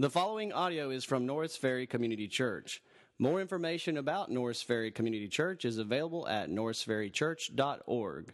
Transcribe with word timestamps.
The 0.00 0.10
following 0.10 0.52
audio 0.52 0.90
is 0.90 1.04
from 1.04 1.26
Norris 1.26 1.56
Ferry 1.56 1.84
Community 1.84 2.28
Church. 2.28 2.80
More 3.18 3.40
information 3.40 3.96
about 3.96 4.30
Norris 4.30 4.62
Ferry 4.62 4.92
Community 4.92 5.26
Church 5.26 5.64
is 5.64 5.76
available 5.76 6.28
at 6.28 6.48
norrisferrychurch.org. 6.48 8.32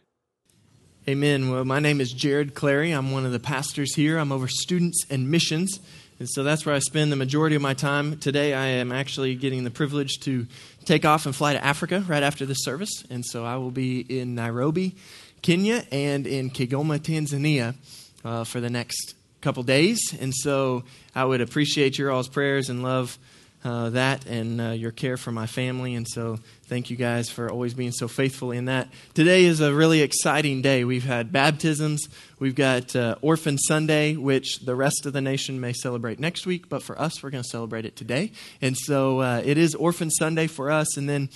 Amen. 1.09 1.51
Well, 1.51 1.65
my 1.65 1.81
name 1.81 2.03
is 2.03 2.13
Jared 2.13 2.55
Clary. 2.55 2.91
I'm 2.91 3.13
one 3.13 3.25
of 3.25 3.33
the 3.33 3.41
pastors 3.41 3.95
here. 3.95 4.19
I'm 4.19 4.31
over 4.31 4.47
students 4.47 5.07
and 5.09 5.31
missions. 5.31 5.81
And 6.19 6.29
so 6.29 6.43
that's 6.43 6.67
where 6.67 6.75
I 6.75 6.81
spend 6.81 7.11
the 7.11 7.17
majority 7.17 7.57
of 7.57 7.63
my 7.63 7.73
time. 7.73 8.19
Today, 8.19 8.53
I 8.53 8.67
am 8.67 8.93
actually 8.93 9.35
getting 9.35 9.65
the 9.65 9.71
privilege 9.71 10.19
to 10.25 10.47
take 10.85 11.07
off 11.07 11.25
and 11.25 11.35
fly 11.35 11.55
to 11.55 11.65
Africa 11.65 12.05
right 12.07 12.23
after 12.23 12.45
this 12.45 12.63
service. 12.63 13.05
And 13.09 13.25
so 13.25 13.43
I 13.43 13.57
will 13.57 13.71
be 13.71 14.01
in 14.01 14.35
Nairobi, 14.35 14.97
Kenya, 15.41 15.87
and 15.91 16.27
in 16.27 16.51
Kigoma, 16.51 16.99
Tanzania 16.99 17.75
uh, 18.23 18.45
for 18.45 18.61
the 18.61 18.69
next 18.69 19.15
couple 19.45 19.63
days. 19.63 20.17
And 20.19 20.35
so 20.35 20.85
I 21.15 21.23
would 21.23 21.43
appreciate 21.43 21.99
your 21.99 22.11
all's 22.11 22.29
prayers 22.29 22.71
and 22.71 22.83
love 22.83 23.19
uh, 23.63 23.91
that 23.91 24.25
and 24.27 24.59
uh, 24.59 24.71
your 24.71 24.91
care 24.91 25.19
for 25.19 25.33
my 25.33 25.47
family. 25.47 25.95
And 25.95 26.09
so 26.09 26.39
thank 26.65 26.89
you 26.89 26.97
guys 26.97 27.29
for 27.29 27.51
always 27.51 27.75
being 27.75 27.93
so 27.93 28.09
faithful 28.09 28.53
in 28.53 28.65
that. 28.67 28.89
Today 29.13 29.45
is 29.45 29.61
a 29.61 29.75
really 29.75 30.01
exciting 30.01 30.63
day. 30.63 30.85
We've 30.85 31.05
had 31.05 31.31
baptisms, 31.31 32.09
we've 32.39 32.55
got 32.55 32.97
uh, 32.97 33.17
Orphan 33.21 33.59
Sunday, 33.59 34.17
which 34.17 34.61
the 34.61 34.75
rest 34.75 35.05
of 35.05 35.13
the 35.13 35.21
nation 35.21 35.61
may 35.61 35.75
celebrate 35.75 36.19
next 36.19 36.47
week, 36.47 36.71
but 36.71 36.83
for 36.83 36.99
us, 36.99 37.23
we're 37.23 37.31
going 37.31 37.43
to 37.43 37.49
celebrate 37.49 37.85
it 37.85 37.97
today. 37.97 38.33
And 38.63 38.75
so 38.77 39.21
uh, 39.21 39.43
it 39.45 39.59
is 39.59 39.75
Orphan 39.75 40.11
Sunday 40.11 40.47
for 40.47 40.71
us. 40.71 40.97
And 40.97 41.07
then 41.07 41.29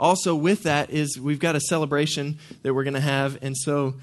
also 0.00 0.34
with 0.34 0.64
that 0.64 0.90
is 0.90 1.16
we've 1.16 1.38
got 1.38 1.54
a 1.54 1.60
celebration 1.60 2.38
that 2.62 2.74
we're 2.74 2.84
going 2.84 2.94
to 2.94 3.00
have. 3.00 3.38
And 3.40 3.56
so 3.56 3.94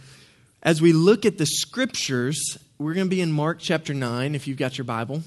as 0.63 0.81
we 0.81 0.93
look 0.93 1.25
at 1.25 1.37
the 1.37 1.45
scriptures, 1.45 2.57
we're 2.79 2.93
going 2.93 3.07
to 3.07 3.09
be 3.09 3.19
in 3.19 3.33
Mark 3.33 3.59
chapter 3.59 3.93
9, 3.93 4.35
if 4.35 4.47
you've 4.47 4.57
got 4.57 4.77
your 4.77 4.85
Bible. 4.85 5.21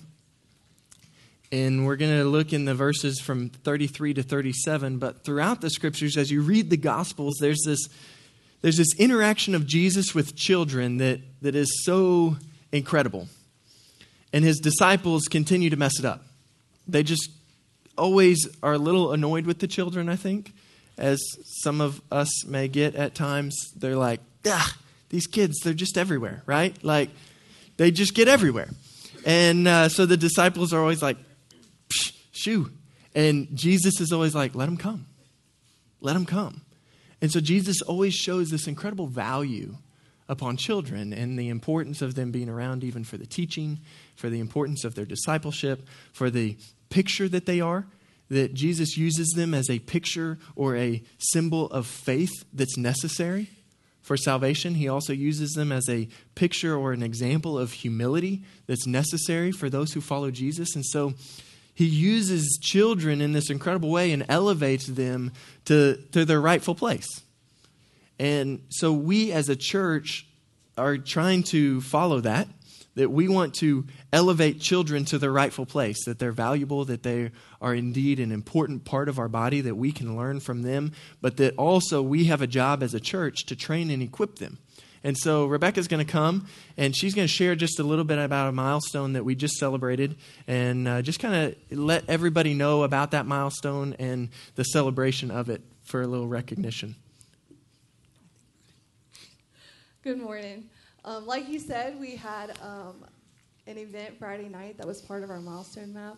And 1.52 1.84
we're 1.84 1.96
going 1.96 2.16
to 2.16 2.24
look 2.24 2.54
in 2.54 2.64
the 2.64 2.74
verses 2.74 3.20
from 3.20 3.50
33 3.50 4.14
to 4.14 4.22
37. 4.22 4.96
But 4.96 5.22
throughout 5.22 5.60
the 5.60 5.68
scriptures, 5.68 6.16
as 6.16 6.30
you 6.30 6.40
read 6.40 6.70
the 6.70 6.78
Gospels, 6.78 7.36
there's 7.38 7.60
this, 7.66 7.90
there's 8.62 8.78
this 8.78 8.98
interaction 8.98 9.54
of 9.54 9.66
Jesus 9.66 10.14
with 10.14 10.34
children 10.34 10.96
that, 10.96 11.20
that 11.42 11.54
is 11.54 11.84
so 11.84 12.38
incredible. 12.72 13.28
And 14.32 14.46
his 14.46 14.58
disciples 14.58 15.24
continue 15.24 15.68
to 15.68 15.76
mess 15.76 15.98
it 15.98 16.06
up. 16.06 16.24
They 16.88 17.02
just 17.02 17.30
always 17.98 18.48
are 18.62 18.72
a 18.72 18.78
little 18.78 19.12
annoyed 19.12 19.44
with 19.44 19.58
the 19.58 19.68
children, 19.68 20.08
I 20.08 20.16
think, 20.16 20.54
as 20.96 21.20
some 21.62 21.82
of 21.82 22.00
us 22.10 22.46
may 22.46 22.68
get 22.68 22.94
at 22.94 23.14
times. 23.14 23.54
They're 23.76 23.94
like, 23.94 24.20
ah, 24.46 24.74
these 25.10 25.26
kids, 25.26 25.58
they're 25.62 25.74
just 25.74 25.98
everywhere, 25.98 26.42
right? 26.46 26.82
Like, 26.82 27.10
they 27.82 27.90
just 27.90 28.14
get 28.14 28.28
everywhere. 28.28 28.68
And 29.26 29.66
uh, 29.66 29.88
so 29.88 30.06
the 30.06 30.16
disciples 30.16 30.72
are 30.72 30.78
always 30.78 31.02
like, 31.02 31.16
shoo. 32.30 32.70
And 33.12 33.48
Jesus 33.54 34.00
is 34.00 34.12
always 34.12 34.36
like, 34.36 34.54
let 34.54 34.66
them 34.66 34.76
come. 34.76 35.06
Let 36.00 36.12
them 36.12 36.24
come. 36.24 36.62
And 37.20 37.32
so 37.32 37.40
Jesus 37.40 37.82
always 37.82 38.14
shows 38.14 38.50
this 38.50 38.68
incredible 38.68 39.08
value 39.08 39.78
upon 40.28 40.58
children 40.58 41.12
and 41.12 41.36
the 41.36 41.48
importance 41.48 42.02
of 42.02 42.14
them 42.14 42.30
being 42.30 42.48
around, 42.48 42.84
even 42.84 43.02
for 43.02 43.16
the 43.16 43.26
teaching, 43.26 43.80
for 44.14 44.30
the 44.30 44.38
importance 44.38 44.84
of 44.84 44.94
their 44.94 45.04
discipleship, 45.04 45.84
for 46.12 46.30
the 46.30 46.56
picture 46.88 47.28
that 47.28 47.46
they 47.46 47.60
are. 47.60 47.86
That 48.28 48.54
Jesus 48.54 48.96
uses 48.96 49.32
them 49.34 49.54
as 49.54 49.68
a 49.68 49.80
picture 49.80 50.38
or 50.54 50.76
a 50.76 51.02
symbol 51.18 51.66
of 51.66 51.88
faith 51.88 52.44
that's 52.52 52.78
necessary 52.78 53.50
for 54.02 54.16
salvation. 54.16 54.74
He 54.74 54.88
also 54.88 55.12
uses 55.12 55.52
them 55.52 55.72
as 55.72 55.88
a 55.88 56.08
picture 56.34 56.76
or 56.76 56.92
an 56.92 57.02
example 57.02 57.58
of 57.58 57.72
humility 57.72 58.42
that's 58.66 58.86
necessary 58.86 59.52
for 59.52 59.70
those 59.70 59.92
who 59.92 60.00
follow 60.00 60.30
Jesus. 60.30 60.74
And 60.74 60.84
so 60.84 61.14
he 61.74 61.86
uses 61.86 62.58
children 62.60 63.20
in 63.20 63.32
this 63.32 63.48
incredible 63.48 63.90
way 63.90 64.12
and 64.12 64.26
elevates 64.28 64.86
them 64.86 65.32
to, 65.66 65.96
to 66.12 66.24
their 66.24 66.40
rightful 66.40 66.74
place. 66.74 67.22
And 68.18 68.62
so 68.68 68.92
we 68.92 69.32
as 69.32 69.48
a 69.48 69.56
church 69.56 70.26
are 70.76 70.98
trying 70.98 71.42
to 71.44 71.80
follow 71.80 72.20
that 72.20 72.48
that 72.94 73.10
we 73.10 73.28
want 73.28 73.54
to 73.54 73.86
elevate 74.12 74.60
children 74.60 75.04
to 75.06 75.18
their 75.18 75.32
rightful 75.32 75.66
place, 75.66 76.04
that 76.04 76.18
they're 76.18 76.32
valuable, 76.32 76.84
that 76.84 77.02
they 77.02 77.30
are 77.60 77.74
indeed 77.74 78.20
an 78.20 78.32
important 78.32 78.84
part 78.84 79.08
of 79.08 79.18
our 79.18 79.28
body, 79.28 79.60
that 79.62 79.76
we 79.76 79.92
can 79.92 80.16
learn 80.16 80.40
from 80.40 80.62
them, 80.62 80.92
but 81.20 81.36
that 81.38 81.56
also 81.56 82.02
we 82.02 82.24
have 82.24 82.42
a 82.42 82.46
job 82.46 82.82
as 82.82 82.94
a 82.94 83.00
church 83.00 83.46
to 83.46 83.56
train 83.56 83.90
and 83.90 84.02
equip 84.02 84.36
them. 84.36 84.58
And 85.04 85.18
so 85.18 85.46
Rebecca's 85.46 85.88
going 85.88 86.04
to 86.04 86.10
come 86.10 86.46
and 86.76 86.94
she's 86.94 87.14
going 87.14 87.26
to 87.26 87.32
share 87.32 87.56
just 87.56 87.80
a 87.80 87.82
little 87.82 88.04
bit 88.04 88.18
about 88.18 88.48
a 88.48 88.52
milestone 88.52 89.14
that 89.14 89.24
we 89.24 89.34
just 89.34 89.56
celebrated 89.56 90.16
and 90.46 90.86
uh, 90.86 91.02
just 91.02 91.18
kind 91.18 91.34
of 91.34 91.78
let 91.78 92.08
everybody 92.08 92.54
know 92.54 92.84
about 92.84 93.10
that 93.10 93.26
milestone 93.26 93.96
and 93.98 94.28
the 94.54 94.62
celebration 94.64 95.30
of 95.30 95.48
it 95.48 95.60
for 95.82 96.02
a 96.02 96.06
little 96.06 96.28
recognition. 96.28 96.94
Good 100.02 100.18
morning. 100.18 100.68
Um, 101.04 101.26
like 101.26 101.48
you 101.48 101.58
said, 101.58 101.98
we 101.98 102.14
had 102.14 102.56
um, 102.62 103.04
an 103.66 103.76
event 103.76 104.18
Friday 104.18 104.48
night 104.48 104.78
that 104.78 104.86
was 104.86 105.00
part 105.00 105.24
of 105.24 105.30
our 105.30 105.40
milestone 105.40 105.92
map. 105.92 106.16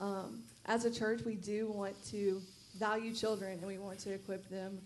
Um, 0.00 0.42
as 0.66 0.84
a 0.84 0.90
church, 0.90 1.22
we 1.24 1.36
do 1.36 1.70
want 1.70 1.94
to 2.06 2.42
value 2.78 3.14
children 3.14 3.58
and 3.58 3.66
we 3.66 3.78
want 3.78 4.00
to 4.00 4.12
equip 4.12 4.48
them. 4.48 4.80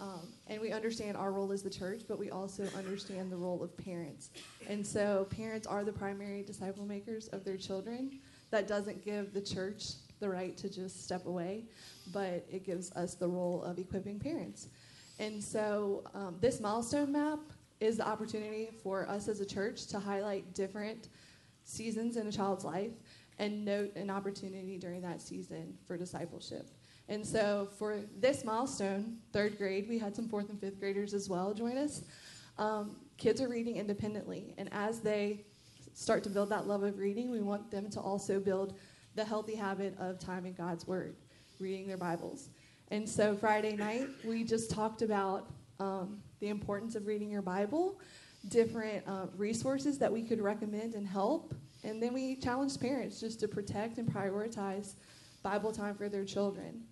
Um, 0.00 0.32
and 0.48 0.60
we 0.60 0.72
understand 0.72 1.16
our 1.16 1.30
role 1.30 1.52
as 1.52 1.62
the 1.62 1.70
church, 1.70 2.02
but 2.08 2.18
we 2.18 2.30
also 2.30 2.66
understand 2.76 3.30
the 3.30 3.36
role 3.36 3.62
of 3.62 3.76
parents. 3.76 4.30
And 4.66 4.84
so, 4.84 5.26
parents 5.30 5.66
are 5.66 5.84
the 5.84 5.92
primary 5.92 6.42
disciple 6.42 6.86
makers 6.86 7.28
of 7.28 7.44
their 7.44 7.58
children. 7.58 8.18
That 8.50 8.66
doesn't 8.66 9.04
give 9.04 9.34
the 9.34 9.42
church 9.42 9.92
the 10.18 10.28
right 10.28 10.56
to 10.56 10.70
just 10.70 11.04
step 11.04 11.26
away, 11.26 11.64
but 12.12 12.46
it 12.50 12.64
gives 12.64 12.90
us 12.92 13.14
the 13.14 13.28
role 13.28 13.62
of 13.62 13.78
equipping 13.78 14.18
parents. 14.18 14.68
And 15.18 15.44
so, 15.44 16.02
um, 16.14 16.36
this 16.40 16.60
milestone 16.60 17.12
map 17.12 17.40
is 17.80 17.96
the 17.96 18.06
opportunity 18.06 18.68
for 18.82 19.08
us 19.08 19.28
as 19.28 19.40
a 19.40 19.46
church 19.46 19.86
to 19.86 19.98
highlight 19.98 20.54
different 20.54 21.08
seasons 21.64 22.16
in 22.16 22.26
a 22.26 22.32
child's 22.32 22.64
life 22.64 22.92
and 23.38 23.64
note 23.64 23.94
an 23.96 24.10
opportunity 24.10 24.76
during 24.78 25.00
that 25.00 25.20
season 25.20 25.74
for 25.86 25.96
discipleship. 25.96 26.68
And 27.08 27.26
so 27.26 27.68
for 27.78 28.00
this 28.18 28.44
milestone, 28.44 29.18
third 29.32 29.58
grade, 29.58 29.88
we 29.88 29.98
had 29.98 30.14
some 30.14 30.28
fourth 30.28 30.50
and 30.50 30.60
fifth 30.60 30.78
graders 30.78 31.14
as 31.14 31.28
well 31.28 31.52
join 31.54 31.76
us. 31.76 32.02
Um, 32.58 32.96
kids 33.16 33.40
are 33.40 33.48
reading 33.48 33.76
independently, 33.76 34.54
and 34.58 34.68
as 34.72 35.00
they 35.00 35.44
start 35.94 36.22
to 36.24 36.30
build 36.30 36.50
that 36.50 36.66
love 36.66 36.82
of 36.82 36.98
reading, 36.98 37.30
we 37.30 37.40
want 37.40 37.70
them 37.70 37.90
to 37.90 38.00
also 38.00 38.38
build 38.38 38.78
the 39.14 39.24
healthy 39.24 39.54
habit 39.54 39.96
of 39.98 40.18
time 40.18 40.46
in 40.46 40.52
God's 40.52 40.86
Word, 40.86 41.16
reading 41.58 41.88
their 41.88 41.96
Bibles. 41.96 42.50
And 42.88 43.08
so 43.08 43.34
Friday 43.34 43.76
night, 43.76 44.08
we 44.24 44.44
just 44.44 44.70
talked 44.70 45.02
about 45.02 45.50
um, 45.80 46.22
the 46.38 46.48
importance 46.48 46.94
of 46.94 47.06
reading 47.06 47.30
your 47.30 47.42
Bible, 47.42 47.98
different 48.48 49.02
uh, 49.08 49.26
resources 49.36 49.98
that 49.98 50.12
we 50.12 50.22
could 50.22 50.40
recommend 50.40 50.94
and 50.94 51.06
help. 51.06 51.54
And 51.82 52.02
then 52.02 52.12
we 52.12 52.36
challenged 52.36 52.80
parents 52.80 53.18
just 53.18 53.40
to 53.40 53.48
protect 53.48 53.98
and 53.98 54.08
prioritize 54.12 54.94
Bible 55.42 55.72
time 55.72 55.94
for 55.94 56.08
their 56.08 56.24
children. 56.24 56.82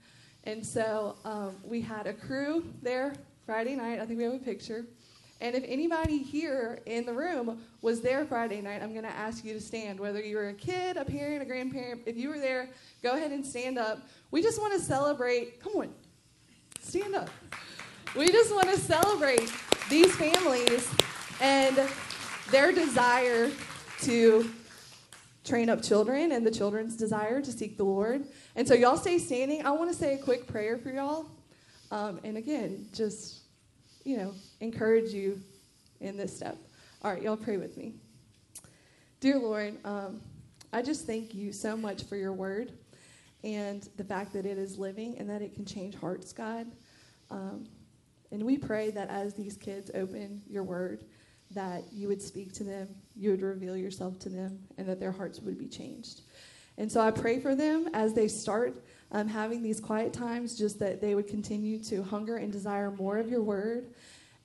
And 0.44 0.64
so 0.64 1.16
um, 1.24 1.56
we 1.64 1.80
had 1.80 2.06
a 2.06 2.14
crew 2.14 2.64
there 2.82 3.14
Friday 3.44 3.76
night. 3.76 4.00
I 4.00 4.06
think 4.06 4.18
we 4.18 4.24
have 4.24 4.34
a 4.34 4.38
picture. 4.38 4.86
And 5.40 5.54
if 5.54 5.62
anybody 5.66 6.18
here 6.18 6.80
in 6.86 7.06
the 7.06 7.12
room 7.12 7.60
was 7.80 8.00
there 8.00 8.24
Friday 8.24 8.60
night, 8.60 8.82
I'm 8.82 8.92
going 8.92 9.04
to 9.04 9.10
ask 9.10 9.44
you 9.44 9.52
to 9.52 9.60
stand. 9.60 10.00
Whether 10.00 10.20
you 10.20 10.36
were 10.36 10.48
a 10.48 10.54
kid, 10.54 10.96
a 10.96 11.04
parent, 11.04 11.42
a 11.42 11.44
grandparent, 11.44 12.02
if 12.06 12.16
you 12.16 12.28
were 12.28 12.40
there, 12.40 12.70
go 13.02 13.12
ahead 13.12 13.30
and 13.30 13.46
stand 13.46 13.78
up. 13.78 14.00
We 14.30 14.42
just 14.42 14.60
want 14.60 14.72
to 14.72 14.80
celebrate. 14.80 15.60
Come 15.62 15.76
on, 15.76 15.94
stand 16.80 17.14
up. 17.14 17.30
We 18.16 18.30
just 18.32 18.52
want 18.54 18.68
to 18.70 18.78
celebrate 18.78 19.52
these 19.90 20.14
families 20.16 20.90
and 21.40 21.78
their 22.50 22.72
desire 22.72 23.50
to 24.02 24.50
train 25.44 25.68
up 25.68 25.82
children 25.82 26.32
and 26.32 26.46
the 26.46 26.50
children's 26.50 26.96
desire 26.96 27.40
to 27.40 27.52
seek 27.52 27.76
the 27.76 27.84
Lord. 27.84 28.24
And 28.56 28.66
so, 28.66 28.74
y'all 28.74 28.96
stay 28.96 29.18
standing. 29.18 29.64
I 29.64 29.70
want 29.70 29.90
to 29.90 29.96
say 29.96 30.14
a 30.14 30.18
quick 30.18 30.46
prayer 30.46 30.78
for 30.78 30.90
y'all. 30.90 31.26
Um, 31.90 32.20
and 32.24 32.36
again, 32.36 32.86
just, 32.92 33.40
you 34.04 34.16
know, 34.16 34.34
encourage 34.60 35.12
you 35.12 35.40
in 36.00 36.16
this 36.16 36.36
step. 36.36 36.56
All 37.02 37.12
right, 37.12 37.22
y'all 37.22 37.36
pray 37.36 37.56
with 37.56 37.76
me. 37.76 37.94
Dear 39.20 39.38
Lord, 39.38 39.76
um, 39.84 40.20
I 40.72 40.82
just 40.82 41.06
thank 41.06 41.34
you 41.34 41.52
so 41.52 41.76
much 41.76 42.04
for 42.04 42.16
your 42.16 42.32
word 42.32 42.72
and 43.44 43.88
the 43.96 44.04
fact 44.04 44.32
that 44.32 44.46
it 44.46 44.58
is 44.58 44.78
living 44.78 45.16
and 45.18 45.28
that 45.30 45.42
it 45.42 45.54
can 45.54 45.64
change 45.64 45.94
hearts, 45.94 46.32
God. 46.32 46.66
Um, 47.30 47.66
and 48.30 48.42
we 48.42 48.58
pray 48.58 48.90
that 48.90 49.08
as 49.08 49.34
these 49.34 49.56
kids 49.56 49.90
open 49.94 50.42
your 50.48 50.64
word, 50.64 51.04
that 51.52 51.84
you 51.92 52.08
would 52.08 52.20
speak 52.20 52.52
to 52.54 52.64
them, 52.64 52.88
you 53.16 53.30
would 53.30 53.42
reveal 53.42 53.76
yourself 53.76 54.18
to 54.20 54.28
them, 54.28 54.58
and 54.76 54.86
that 54.86 55.00
their 55.00 55.12
hearts 55.12 55.40
would 55.40 55.58
be 55.58 55.66
changed. 55.66 56.22
And 56.76 56.90
so 56.90 57.00
I 57.00 57.10
pray 57.10 57.40
for 57.40 57.54
them 57.54 57.88
as 57.94 58.14
they 58.14 58.28
start 58.28 58.84
um, 59.10 59.26
having 59.26 59.62
these 59.62 59.80
quiet 59.80 60.12
times, 60.12 60.56
just 60.56 60.78
that 60.78 61.00
they 61.00 61.14
would 61.14 61.26
continue 61.26 61.82
to 61.84 62.02
hunger 62.02 62.36
and 62.36 62.52
desire 62.52 62.90
more 62.90 63.18
of 63.18 63.30
your 63.30 63.42
word. 63.42 63.94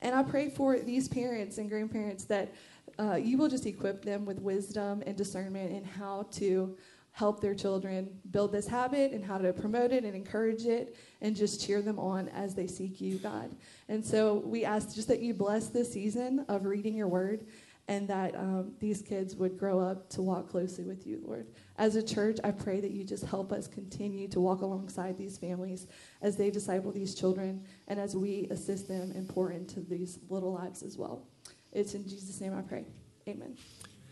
And 0.01 0.15
I 0.15 0.23
pray 0.23 0.49
for 0.49 0.79
these 0.79 1.07
parents 1.07 1.57
and 1.57 1.69
grandparents 1.69 2.23
that 2.25 2.53
uh, 2.99 3.15
you 3.15 3.37
will 3.37 3.47
just 3.47 3.65
equip 3.65 4.03
them 4.03 4.25
with 4.25 4.39
wisdom 4.39 5.03
and 5.05 5.15
discernment 5.15 5.71
in 5.71 5.83
how 5.83 6.27
to 6.33 6.75
help 7.13 7.39
their 7.39 7.53
children 7.53 8.09
build 8.31 8.51
this 8.51 8.67
habit 8.67 9.11
and 9.11 9.23
how 9.23 9.37
to 9.37 9.53
promote 9.53 9.91
it 9.91 10.03
and 10.03 10.15
encourage 10.15 10.65
it 10.65 10.95
and 11.21 11.35
just 11.35 11.63
cheer 11.63 11.81
them 11.81 11.99
on 11.99 12.27
as 12.29 12.55
they 12.55 12.67
seek 12.67 12.99
you, 12.99 13.17
God. 13.19 13.55
And 13.87 14.03
so 14.03 14.41
we 14.45 14.65
ask 14.65 14.95
just 14.95 15.07
that 15.09 15.21
you 15.21 15.33
bless 15.35 15.67
this 15.67 15.93
season 15.93 16.43
of 16.49 16.65
reading 16.65 16.95
your 16.95 17.07
word 17.07 17.45
and 17.87 18.07
that 18.07 18.35
um, 18.35 18.71
these 18.79 19.03
kids 19.03 19.35
would 19.35 19.59
grow 19.59 19.79
up 19.79 20.09
to 20.09 20.23
walk 20.23 20.49
closely 20.49 20.85
with 20.85 21.05
you, 21.05 21.21
Lord. 21.23 21.45
As 21.77 21.95
a 21.95 22.01
church, 22.01 22.39
I 22.43 22.49
pray 22.49 22.79
that 22.79 22.91
you 22.91 23.03
just 23.03 23.25
help 23.25 23.51
us 23.51 23.67
continue 23.67 24.27
to 24.29 24.39
walk 24.39 24.61
alongside 24.61 25.15
these 25.15 25.37
families 25.37 25.85
as 26.21 26.35
they 26.35 26.49
disciple 26.49 26.91
these 26.91 27.13
children 27.13 27.63
and 27.87 27.99
as 27.99 28.15
we 28.15 28.47
assist 28.49 28.87
them 28.87 29.11
and 29.13 29.29
pour 29.29 29.51
into 29.51 29.81
these 29.81 30.17
little 30.29 30.53
lives 30.53 30.81
as 30.81 30.97
well. 30.97 31.27
It's 31.71 31.93
in 31.93 32.07
Jesus' 32.07 32.41
name 32.41 32.57
I 32.57 32.61
pray. 32.61 32.85
Amen. 33.27 33.55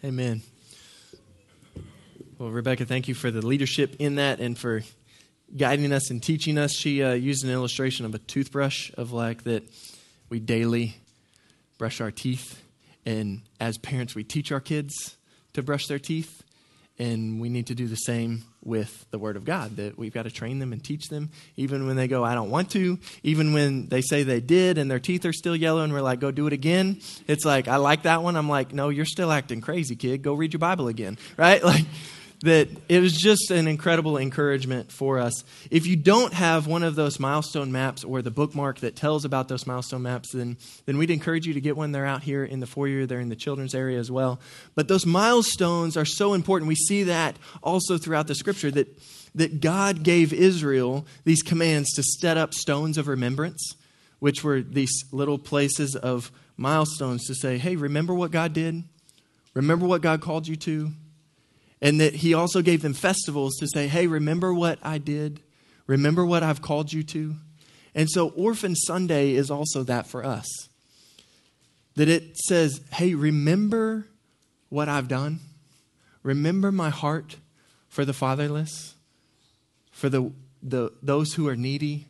Amen. 0.04 0.42
Well, 2.42 2.50
Rebecca, 2.50 2.86
thank 2.86 3.08
you 3.08 3.14
for 3.14 3.30
the 3.30 3.46
leadership 3.46 3.98
in 4.00 4.16
that 4.16 4.40
and 4.40 4.58
for 4.58 4.82
guiding 5.56 5.94
us 5.94 6.10
and 6.10 6.24
teaching 6.24 6.58
us. 6.58 6.74
She 6.74 7.04
uh, 7.04 7.14
used 7.14 7.44
an 7.44 7.52
illustration 7.52 8.04
of 8.04 8.16
a 8.16 8.18
toothbrush, 8.18 8.92
of 8.98 9.12
like 9.12 9.44
that 9.44 9.62
we 10.28 10.40
daily 10.40 10.96
brush 11.78 12.02
our 12.02 12.10
teeth. 12.10 12.60
And 13.06 13.44
as 13.60 13.78
parents, 13.78 14.16
we 14.16 14.24
teach 14.24 14.52
our 14.52 14.60
kids 14.60 15.18
to 15.54 15.62
brush 15.62 15.86
their 15.86 16.00
teeth. 16.00 16.42
And 16.98 17.40
we 17.40 17.48
need 17.48 17.68
to 17.68 17.76
do 17.76 17.86
the 17.86 17.96
same 17.96 18.44
with 18.64 19.06
the 19.12 19.20
Word 19.20 19.38
of 19.38 19.46
God, 19.46 19.76
that 19.76 20.00
we've 20.00 20.14
got 20.14 20.24
to 20.24 20.32
train 20.32 20.58
them 20.58 20.74
and 20.74 20.84
teach 20.84 21.10
them, 21.10 21.30
even 21.58 21.86
when 21.86 21.96
they 21.96 22.08
go, 22.08 22.24
I 22.24 22.34
don't 22.34 22.50
want 22.50 22.72
to, 22.72 22.98
even 23.22 23.54
when 23.54 23.88
they 23.88 24.02
say 24.02 24.24
they 24.24 24.40
did 24.40 24.80
and 24.80 24.90
their 24.90 25.00
teeth 25.00 25.26
are 25.26 25.34
still 25.34 25.56
yellow 25.56 25.84
and 25.84 25.94
we're 25.94 26.02
like, 26.02 26.20
go 26.20 26.32
do 26.32 26.48
it 26.48 26.54
again. 26.54 27.02
It's 27.28 27.46
like, 27.46 27.68
I 27.68 27.76
like 27.76 28.04
that 28.04 28.24
one. 28.24 28.36
I'm 28.36 28.50
like, 28.50 28.74
no, 28.74 28.90
you're 28.90 29.06
still 29.06 29.32
acting 29.32 29.62
crazy, 29.62 29.96
kid. 29.96 30.24
Go 30.24 30.34
read 30.34 30.54
your 30.54 30.60
Bible 30.60 30.88
again, 30.88 31.20
right? 31.38 31.64
Like, 31.64 31.86
that 32.42 32.70
it 32.90 33.00
was 33.00 33.14
just 33.14 33.52
an 33.52 33.68
incredible 33.68 34.18
encouragement 34.18 34.92
for 34.92 35.20
us. 35.20 35.44
If 35.70 35.86
you 35.86 35.96
don't 35.96 36.34
have 36.34 36.66
one 36.66 36.82
of 36.82 36.96
those 36.96 37.20
milestone 37.20 37.72
maps 37.72 38.04
or 38.04 38.24
the 38.24 38.32
bookmark 38.32 38.80
that 38.80 38.96
tells 38.96 39.26
about 39.26 39.48
those 39.48 39.68
milestone 39.68 40.02
maps, 40.02 40.32
then, 40.32 40.58
then 40.86 40.98
we'd 40.98 41.12
encourage 41.12 41.46
you 41.46 41.54
to 41.54 41.62
get 41.62 41.78
one. 41.78 41.92
They're 41.92 42.06
out 42.06 42.24
here 42.24 42.44
in 42.44 42.60
the 42.60 42.66
foyer, 42.66 43.06
they're 43.06 43.20
in 43.20 43.30
the 43.30 43.36
children's 43.36 43.76
area 43.76 44.00
as 44.00 44.10
well. 44.10 44.40
But 44.74 44.88
those 44.88 45.06
milestones 45.06 45.96
are 45.96 46.06
so 46.06 46.34
important. 46.34 46.68
We 46.68 46.76
see 46.76 47.04
that 47.04 47.38
also 47.62 48.00
throughout 48.00 48.26
the 48.26 48.36
scripture 48.36 48.72
that, 48.72 49.00
that 49.36 49.62
God 49.62 50.02
gave 50.02 50.34
Israel 50.34 51.06
these 51.26 51.44
commands 51.44 51.94
to 51.94 52.04
set 52.04 52.38
up 52.38 52.56
stones 52.56 52.98
of 52.98 53.08
remembrance, 53.08 53.76
which 54.18 54.44
were 54.44 54.62
these 54.62 55.06
little 55.12 55.38
places 55.38 55.96
of 55.96 56.32
milestones 56.58 57.28
to 57.28 57.36
say, 57.36 57.60
hey, 57.60 57.76
remember 57.76 58.16
what 58.16 58.32
God 58.32 58.54
did? 58.54 58.84
Remember 59.54 59.86
what 59.86 60.02
God 60.02 60.22
called 60.22 60.48
you 60.48 60.56
to? 60.56 60.92
And 61.82 62.00
that 62.00 62.16
he 62.16 62.34
also 62.34 62.62
gave 62.62 62.82
them 62.82 62.94
festivals 62.94 63.56
to 63.58 63.68
say, 63.68 63.88
hey, 63.88 64.06
remember 64.08 64.54
what 64.54 64.78
I 64.84 65.00
did? 65.00 65.40
Remember 65.88 66.26
what 66.26 66.44
I've 66.44 66.62
called 66.62 66.94
you 66.94 67.04
to? 67.04 67.36
And 67.96 68.10
so 68.10 68.30
Orphan 68.30 68.76
Sunday 68.76 69.32
is 69.32 69.50
also 69.50 69.84
that 69.84 70.08
for 70.08 70.24
us. 70.24 70.48
That 71.96 72.08
it 72.08 72.38
says, 72.38 72.82
hey, 72.94 73.16
remember 73.16 74.08
what 74.70 74.88
I've 74.88 75.08
done? 75.08 75.40
Remember 76.24 76.72
my 76.72 76.90
heart 76.90 77.38
for 77.90 78.06
the 78.06 78.14
fatherless, 78.14 78.96
for 79.92 80.08
the, 80.08 80.32
the, 80.64 80.92
those 81.02 81.34
who 81.34 81.48
are 81.48 81.56
needy. 81.56 82.06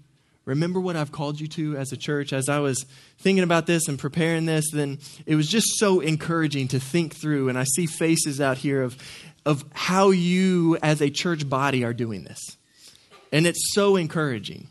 Remember 0.46 0.80
what 0.80 0.96
I've 0.96 1.12
called 1.12 1.40
you 1.40 1.48
to 1.48 1.78
as 1.78 1.92
a 1.92 1.98
church. 1.98 2.34
As 2.34 2.50
I 2.50 2.60
was 2.60 2.86
thinking 3.20 3.44
about 3.44 3.66
this 3.68 3.88
and 3.88 3.98
preparing 3.98 4.46
this, 4.46 4.70
then 4.72 5.00
it 5.26 5.36
was 5.36 5.48
just 5.48 5.80
so 5.80 6.00
encouraging 6.00 6.68
to 6.70 6.80
think 6.80 7.16
through. 7.16 7.50
And 7.50 7.58
I 7.58 7.64
see 7.64 7.86
faces 7.86 8.42
out 8.42 8.58
here 8.58 8.84
of 8.84 8.98
of 9.46 9.66
how 9.74 10.10
you 10.12 10.78
as 10.84 11.02
a 11.02 11.10
church 11.10 11.48
body 11.50 11.84
are 11.84 11.94
doing 11.94 12.24
this. 12.24 12.58
And 13.32 13.48
it's 13.48 13.74
so 13.74 13.96
encouraging 13.96 14.68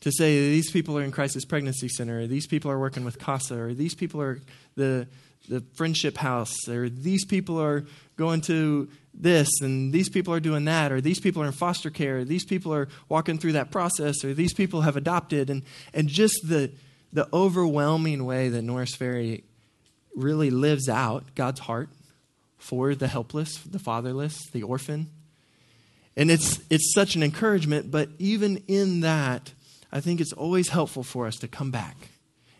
to 0.00 0.10
say 0.10 0.50
these 0.50 0.70
people 0.70 0.98
are 0.98 1.02
in 1.02 1.12
Crisis 1.12 1.44
Pregnancy 1.44 1.88
Center, 1.88 2.26
these 2.26 2.46
people 2.46 2.70
are 2.70 2.78
working 2.78 3.04
with 3.04 3.18
CASA, 3.18 3.56
or 3.58 3.74
these 3.74 3.94
people 3.94 4.20
are 4.20 4.40
the, 4.74 5.06
the 5.48 5.62
Friendship 5.74 6.16
House, 6.16 6.68
or 6.68 6.88
these 6.88 7.24
people 7.24 7.60
are 7.60 7.84
going 8.16 8.40
to 8.42 8.88
this, 9.12 9.48
and 9.60 9.92
these 9.92 10.08
people 10.08 10.32
are 10.32 10.40
doing 10.40 10.64
that, 10.64 10.90
or 10.90 11.00
these 11.00 11.20
people 11.20 11.42
are 11.42 11.46
in 11.46 11.52
foster 11.52 11.90
care, 11.90 12.18
or 12.18 12.24
these 12.24 12.44
people 12.44 12.72
are 12.72 12.88
walking 13.08 13.38
through 13.38 13.52
that 13.52 13.70
process, 13.70 14.24
or 14.24 14.32
these 14.32 14.54
people 14.54 14.80
have 14.80 14.96
adopted, 14.96 15.50
and, 15.50 15.64
and 15.92 16.08
just 16.08 16.40
the, 16.44 16.72
the 17.12 17.28
overwhelming 17.32 18.24
way 18.24 18.48
that 18.48 18.62
Norris 18.62 18.94
Ferry 18.94 19.44
really 20.16 20.50
lives 20.50 20.88
out 20.88 21.34
God's 21.34 21.60
heart 21.60 21.90
for 22.60 22.94
the 22.94 23.08
helpless, 23.08 23.56
the 23.58 23.78
fatherless, 23.78 24.38
the 24.52 24.62
orphan. 24.62 25.10
And 26.16 26.30
it's, 26.30 26.60
it's 26.68 26.92
such 26.94 27.16
an 27.16 27.22
encouragement, 27.22 27.90
but 27.90 28.10
even 28.18 28.62
in 28.68 29.00
that, 29.00 29.54
I 29.90 30.00
think 30.00 30.20
it's 30.20 30.34
always 30.34 30.68
helpful 30.68 31.02
for 31.02 31.26
us 31.26 31.36
to 31.36 31.48
come 31.48 31.70
back 31.70 31.96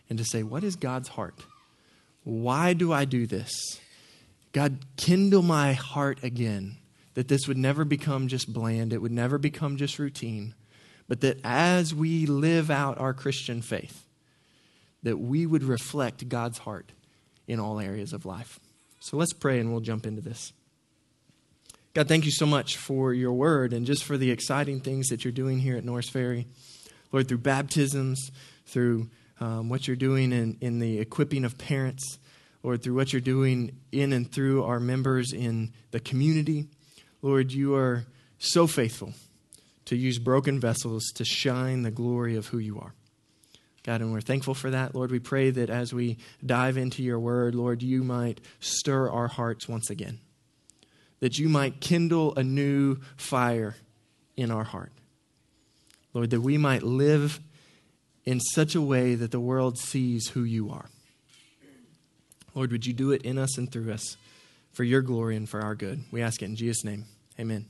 and 0.08 0.19
to 0.19 0.25
say, 0.25 0.43
What 0.43 0.64
is 0.64 0.75
God's 0.75 1.08
heart? 1.08 1.44
Why 2.25 2.73
do 2.73 2.93
I 2.93 3.05
do 3.05 3.26
this? 3.26 3.52
God, 4.52 4.79
kindle 4.97 5.43
my 5.43 5.75
heart 5.75 6.25
again, 6.25 6.79
that 7.14 7.29
this 7.29 7.46
would 7.46 7.58
never 7.58 7.85
become 7.85 8.26
just 8.26 8.53
bland, 8.53 8.93
it 8.93 9.03
would 9.03 9.12
never 9.12 9.38
become 9.38 9.76
just 9.76 9.99
routine, 9.99 10.55
but 11.08 11.20
that 11.20 11.38
as 11.44 11.94
we 11.94 12.25
live 12.26 12.70
out 12.70 12.99
our 12.99 13.12
Christian 13.12 13.62
faith, 13.62 14.06
that 15.03 15.19
we 15.19 15.44
would 15.46 15.62
reflect 15.62 16.29
God's 16.29 16.58
heart 16.58 16.93
in 17.46 17.61
all 17.61 17.79
areas 17.79 18.12
of 18.12 18.25
life. 18.25 18.58
So 19.00 19.17
let's 19.17 19.32
pray 19.32 19.58
and 19.58 19.73
we'll 19.73 19.81
jump 19.81 20.06
into 20.06 20.20
this. 20.20 20.52
God, 21.93 22.06
thank 22.06 22.25
you 22.25 22.31
so 22.31 22.47
much 22.47 22.76
for 22.76 23.12
your 23.12 23.32
word 23.32 23.73
and 23.73 23.85
just 23.85 24.05
for 24.05 24.17
the 24.17 24.31
exciting 24.31 24.81
things 24.81 25.08
that 25.08 25.25
you're 25.25 25.32
doing 25.32 25.58
here 25.58 25.76
at 25.76 25.85
Norris 25.85 26.08
Ferry. 26.08 26.47
Lord, 27.11 27.26
through 27.26 27.38
baptisms, 27.38 28.31
through 28.67 29.11
um, 29.41 29.69
what 29.69 29.88
you're 29.88 29.97
doing 29.97 30.32
in, 30.32 30.56
in 30.61 30.79
the 30.79 31.00
equipping 31.00 31.44
of 31.44 31.58
parents, 31.58 32.19
Lord, 32.62 32.82
through 32.82 32.94
what 32.94 33.12
you're 33.12 33.20
doing 33.20 33.73
in 33.91 34.12
and 34.12 34.31
through 34.31 34.62
our 34.62 34.79
members 34.79 35.32
in 35.32 35.73
the 35.91 35.99
community. 35.99 36.67
Lord, 37.23 37.53
you 37.53 37.75
are 37.75 38.05
so 38.38 38.67
faithful 38.67 39.14
to 39.87 39.96
use 39.96 40.19
broken 40.19 40.61
vessels 40.61 41.06
to 41.17 41.25
shine 41.25 41.82
the 41.82 41.91
glory 41.91 42.37
of 42.37 42.49
who 42.49 42.58
you 42.58 42.79
are. 42.79 42.94
God, 43.82 44.03
and 44.03 44.12
we're 44.12 44.21
thankful 44.21 44.55
for 44.55 44.71
that. 44.71 44.94
Lord, 44.94 45.11
we 45.11 45.19
pray 45.19 45.50
that 45.50 45.71
as 45.71 45.94
we 45.94 46.19
dive 46.44 46.77
into 46.77 47.03
your 47.03 47.19
word, 47.19 47.55
Lord, 47.55 47.82
you 47.82 48.05
might 48.05 48.41
stir 48.61 49.09
our 49.09 49.29
hearts 49.29 49.69
once 49.69 49.88
again, 49.88 50.21
that 51.21 51.38
you 51.38 51.49
might 51.49 51.81
kindle 51.81 52.35
a 52.37 52.43
new 52.43 52.99
fire 53.17 53.77
in 54.37 54.51
our 54.51 54.65
heart. 54.65 54.93
Lord, 56.13 56.31
that 56.31 56.41
we 56.41 56.58
might 56.58 56.82
live 56.82 57.41
in 58.25 58.41
such 58.41 58.75
a 58.75 58.82
way 58.82 59.15
that 59.15 59.31
the 59.31 59.41
world 59.41 59.79
sees 59.79 60.29
who 60.29 60.43
you 60.43 60.70
are. 60.70 60.91
Lord, 62.55 62.72
would 62.72 62.84
you 62.84 62.93
do 62.93 63.13
it 63.13 63.22
in 63.22 63.39
us 63.39 63.56
and 63.56 63.70
through 63.70 63.93
us 63.93 64.17
for 64.72 64.84
your 64.84 65.03
glory 65.03 65.37
and 65.37 65.49
for 65.49 65.63
our 65.63 65.75
good? 65.75 66.05
We 66.10 66.20
ask 66.20 66.43
it 66.43 66.46
in 66.46 66.56
Jesus' 66.56 66.84
name. 66.84 67.05
Amen. 67.39 67.67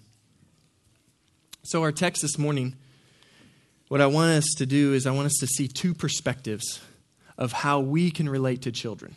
So, 1.63 1.83
our 1.83 1.93
text 1.93 2.23
this 2.23 2.39
morning 2.39 2.77
what 3.91 4.01
I 4.01 4.07
want 4.07 4.31
us 4.31 4.55
to 4.59 4.67
do 4.67 4.93
is 4.93 5.05
I 5.05 5.11
want 5.11 5.27
us 5.27 5.39
to 5.41 5.49
see 5.49 5.67
two 5.67 5.95
perspectives 5.95 6.81
of 7.37 7.51
how 7.51 7.81
we 7.81 8.13
can 8.13 8.29
relate 8.29 8.63
to 8.63 8.71
children. 8.71 9.17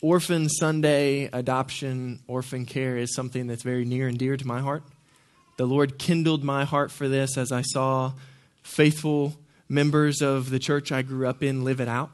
Orphan 0.00 0.48
Sunday, 0.48 1.28
adoption, 1.32 2.20
orphan 2.28 2.64
care 2.64 2.96
is 2.96 3.12
something 3.12 3.48
that's 3.48 3.64
very 3.64 3.84
near 3.84 4.06
and 4.06 4.16
dear 4.16 4.36
to 4.36 4.46
my 4.46 4.60
heart. 4.60 4.84
The 5.56 5.66
Lord 5.66 5.98
kindled 5.98 6.44
my 6.44 6.64
heart 6.64 6.92
for 6.92 7.08
this 7.08 7.36
as 7.36 7.50
I 7.50 7.62
saw 7.62 8.12
faithful 8.62 9.34
members 9.68 10.22
of 10.22 10.50
the 10.50 10.60
church 10.60 10.92
I 10.92 11.02
grew 11.02 11.26
up 11.26 11.42
in 11.42 11.64
live 11.64 11.80
it 11.80 11.88
out. 11.88 12.12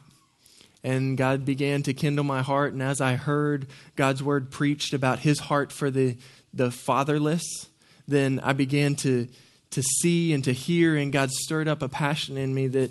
And 0.82 1.18
God 1.18 1.44
began 1.44 1.82
to 1.82 1.92
kindle 1.92 2.24
my 2.24 2.40
heart. 2.40 2.72
And 2.72 2.82
as 2.82 3.02
I 3.02 3.16
heard 3.16 3.66
God's 3.94 4.22
word 4.22 4.50
preached 4.50 4.94
about 4.94 5.18
his 5.18 5.38
heart 5.38 5.70
for 5.70 5.90
the, 5.90 6.16
the 6.54 6.70
fatherless, 6.70 7.68
then 8.08 8.40
I 8.42 8.54
began 8.54 8.94
to 8.96 9.28
to 9.74 9.82
see 9.82 10.32
and 10.32 10.42
to 10.44 10.52
hear, 10.52 10.96
and 10.96 11.12
God 11.12 11.30
stirred 11.30 11.68
up 11.68 11.82
a 11.82 11.88
passion 11.88 12.36
in 12.36 12.54
me 12.54 12.68
that, 12.68 12.90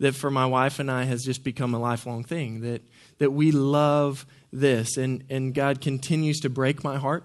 that 0.00 0.14
for 0.14 0.30
my 0.30 0.46
wife 0.46 0.78
and 0.78 0.90
I 0.90 1.04
has 1.04 1.22
just 1.22 1.44
become 1.44 1.74
a 1.74 1.78
lifelong 1.78 2.24
thing. 2.24 2.62
That, 2.62 2.82
that 3.18 3.30
we 3.30 3.52
love 3.52 4.26
this, 4.52 4.96
and, 4.96 5.24
and 5.30 5.54
God 5.54 5.80
continues 5.80 6.40
to 6.40 6.50
break 6.50 6.82
my 6.82 6.96
heart. 6.96 7.24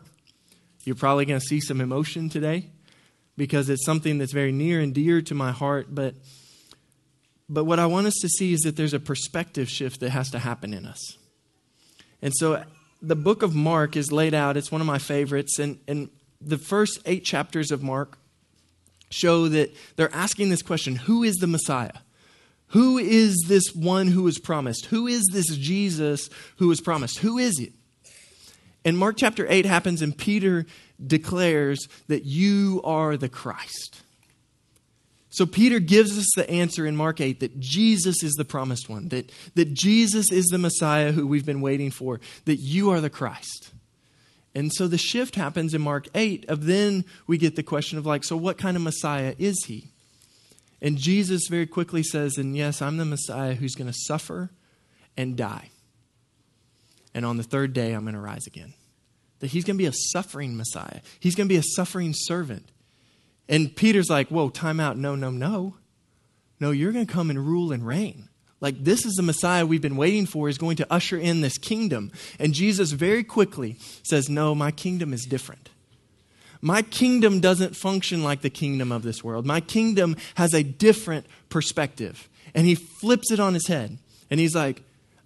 You're 0.84 0.96
probably 0.96 1.26
going 1.26 1.40
to 1.40 1.46
see 1.46 1.60
some 1.60 1.82
emotion 1.82 2.30
today 2.30 2.70
because 3.36 3.70
it's 3.70 3.86
something 3.86 4.18
that's 4.18 4.34
very 4.34 4.52
near 4.52 4.80
and 4.80 4.94
dear 4.94 5.22
to 5.22 5.36
my 5.36 5.52
heart. 5.52 5.88
But, 5.90 6.16
but 7.50 7.64
what 7.64 7.80
I 7.80 7.86
want 7.86 8.08
us 8.08 8.16
to 8.22 8.30
see 8.30 8.54
is 8.54 8.62
that 8.62 8.76
there's 8.76 8.94
a 8.94 9.00
perspective 9.00 9.70
shift 9.70 10.00
that 10.02 10.10
has 10.10 10.32
to 10.32 10.40
happen 10.40 10.74
in 10.74 10.86
us. 10.86 11.18
And 12.22 12.34
so 12.36 12.64
the 13.02 13.16
book 13.16 13.42
of 13.44 13.56
Mark 13.56 13.96
is 13.96 14.12
laid 14.12 14.34
out. 14.34 14.58
It's 14.58 14.72
one 14.72 14.82
of 14.82 14.88
my 14.88 14.98
favorites. 14.98 15.60
And, 15.60 15.80
and 15.88 16.10
the 16.42 16.58
first 16.58 17.00
eight 17.06 17.24
chapters 17.24 17.72
of 17.72 17.84
Mark 17.84 18.18
show 19.10 19.48
that 19.50 19.76
they're 19.96 20.14
asking 20.14 20.50
this 20.50 20.62
question 20.62 20.96
who 20.96 21.24
is 21.24 21.36
the 21.38 21.48
Messiah? 21.48 21.92
Who 22.72 22.98
is 22.98 23.38
this 23.48 23.74
one 23.74 24.08
who 24.08 24.24
was 24.24 24.40
promised? 24.40 24.88
Who 24.88 25.08
is 25.08 25.26
this 25.32 25.56
Jesus 25.56 26.30
who 26.58 26.68
was 26.68 26.82
promised? 26.82 27.20
Who 27.20 27.38
is 27.38 27.60
it? 27.60 27.74
And 28.84 28.98
Mark 28.98 29.16
chapter 29.18 29.46
8 29.50 29.66
happens, 29.66 30.02
and 30.02 30.18
Peter 30.18 30.66
declares 31.06 31.88
that 32.08 32.26
you 32.26 32.82
are 32.84 33.18
the 33.18 33.30
Christ. 33.30 34.02
So 35.30 35.46
Peter 35.46 35.80
gives 35.80 36.18
us 36.18 36.28
the 36.36 36.50
answer 36.50 36.86
in 36.86 36.96
Mark 36.96 37.22
8 37.22 37.42
that 37.42 37.60
Jesus 37.60 38.24
is 38.24 38.34
the 38.34 38.46
promised 38.46 38.90
one, 38.90 39.10
that, 39.10 39.32
that 39.56 39.74
Jesus 39.74 40.32
is 40.32 40.46
the 40.46 40.58
Messiah 40.58 41.12
who 41.12 41.28
we've 41.28 41.46
been 41.46 41.62
waiting 41.62 41.92
for, 41.92 42.20
that 42.46 42.56
you 42.56 42.90
are 42.90 43.02
the 43.02 43.10
Christ. 43.10 43.72
And 44.58 44.74
so 44.74 44.88
the 44.88 44.98
shift 44.98 45.36
happens 45.36 45.76
in 45.76 45.84
Mark 45.84 46.08
8 46.16 46.50
of 46.50 46.66
then 46.66 47.06
we 47.28 47.38
get 47.38 47.56
the 47.56 47.62
question 47.62 48.00
of 48.00 48.08
like, 48.08 48.24
so 48.24 48.36
what 48.36 48.58
kind 48.58 48.76
of 48.76 48.82
Messiah 48.82 49.36
is 49.38 49.66
he? 49.66 49.92
And 50.82 50.98
Jesus 50.98 51.48
very 51.48 51.68
quickly 51.68 52.02
says, 52.02 52.40
and 52.40 52.58
yes, 52.58 52.82
I'm 52.82 52.98
the 52.98 53.06
Messiah 53.06 53.54
who's 53.54 53.76
going 53.76 53.92
to 53.92 53.98
suffer 54.08 54.50
and 55.16 55.38
die. 55.38 55.70
And 57.14 57.24
on 57.24 57.38
the 57.38 57.44
third 57.44 57.74
day, 57.74 57.94
I'm 57.94 58.02
going 58.02 58.16
to 58.16 58.20
rise 58.20 58.48
again. 58.48 58.74
That 59.42 59.52
he's 59.52 59.64
going 59.64 59.78
to 59.78 59.84
be 59.84 59.86
a 59.86 59.94
suffering 59.94 60.58
Messiah. 60.58 61.02
He's 61.20 61.36
going 61.36 61.48
to 61.48 61.54
be 61.54 61.60
a 61.60 61.64
suffering 61.76 62.14
servant. 62.16 62.72
And 63.48 63.76
Peter's 63.76 64.10
like, 64.10 64.30
whoa, 64.30 64.50
time 64.50 64.80
out. 64.80 64.98
No, 64.98 65.14
no, 65.14 65.30
no. 65.30 65.76
No, 66.60 66.72
you're 66.72 66.94
going 66.94 67.06
to 67.06 67.14
come 67.14 67.30
and 67.30 67.46
rule 67.46 67.72
and 67.72 67.86
reign. 67.86 68.27
Like, 68.60 68.84
this 68.84 69.06
is 69.06 69.14
the 69.14 69.24
Messiah 69.24 69.66
we've 69.66 69.82
been 69.82 69.98
waiting 69.98 70.26
for, 70.26 70.50
is 70.50 70.58
going 70.58 70.78
to 70.78 70.88
usher 70.92 71.18
in 71.18 71.42
this 71.42 71.58
kingdom. 71.58 72.12
And 72.40 72.54
Jesus 72.54 72.92
very 72.92 73.24
quickly 73.24 73.78
says, 74.04 74.30
No, 74.30 74.56
my 74.56 74.72
kingdom 74.72 75.14
is 75.14 75.26
different. 75.26 75.70
My 76.62 76.82
kingdom 76.82 77.40
doesn't 77.40 77.76
function 77.76 78.24
like 78.24 78.42
the 78.42 78.50
kingdom 78.50 78.92
of 78.92 79.04
this 79.04 79.24
world. 79.24 79.46
My 79.46 79.62
kingdom 79.62 80.16
has 80.36 80.54
a 80.54 80.64
different 80.64 81.28
perspective. 81.50 82.28
And 82.56 82.66
he 82.66 82.76
flips 82.76 83.32
it 83.32 83.40
on 83.40 83.54
his 83.54 83.68
head. 83.68 84.00
And 84.32 84.40
he's 84.40 84.56
like, 84.56 84.82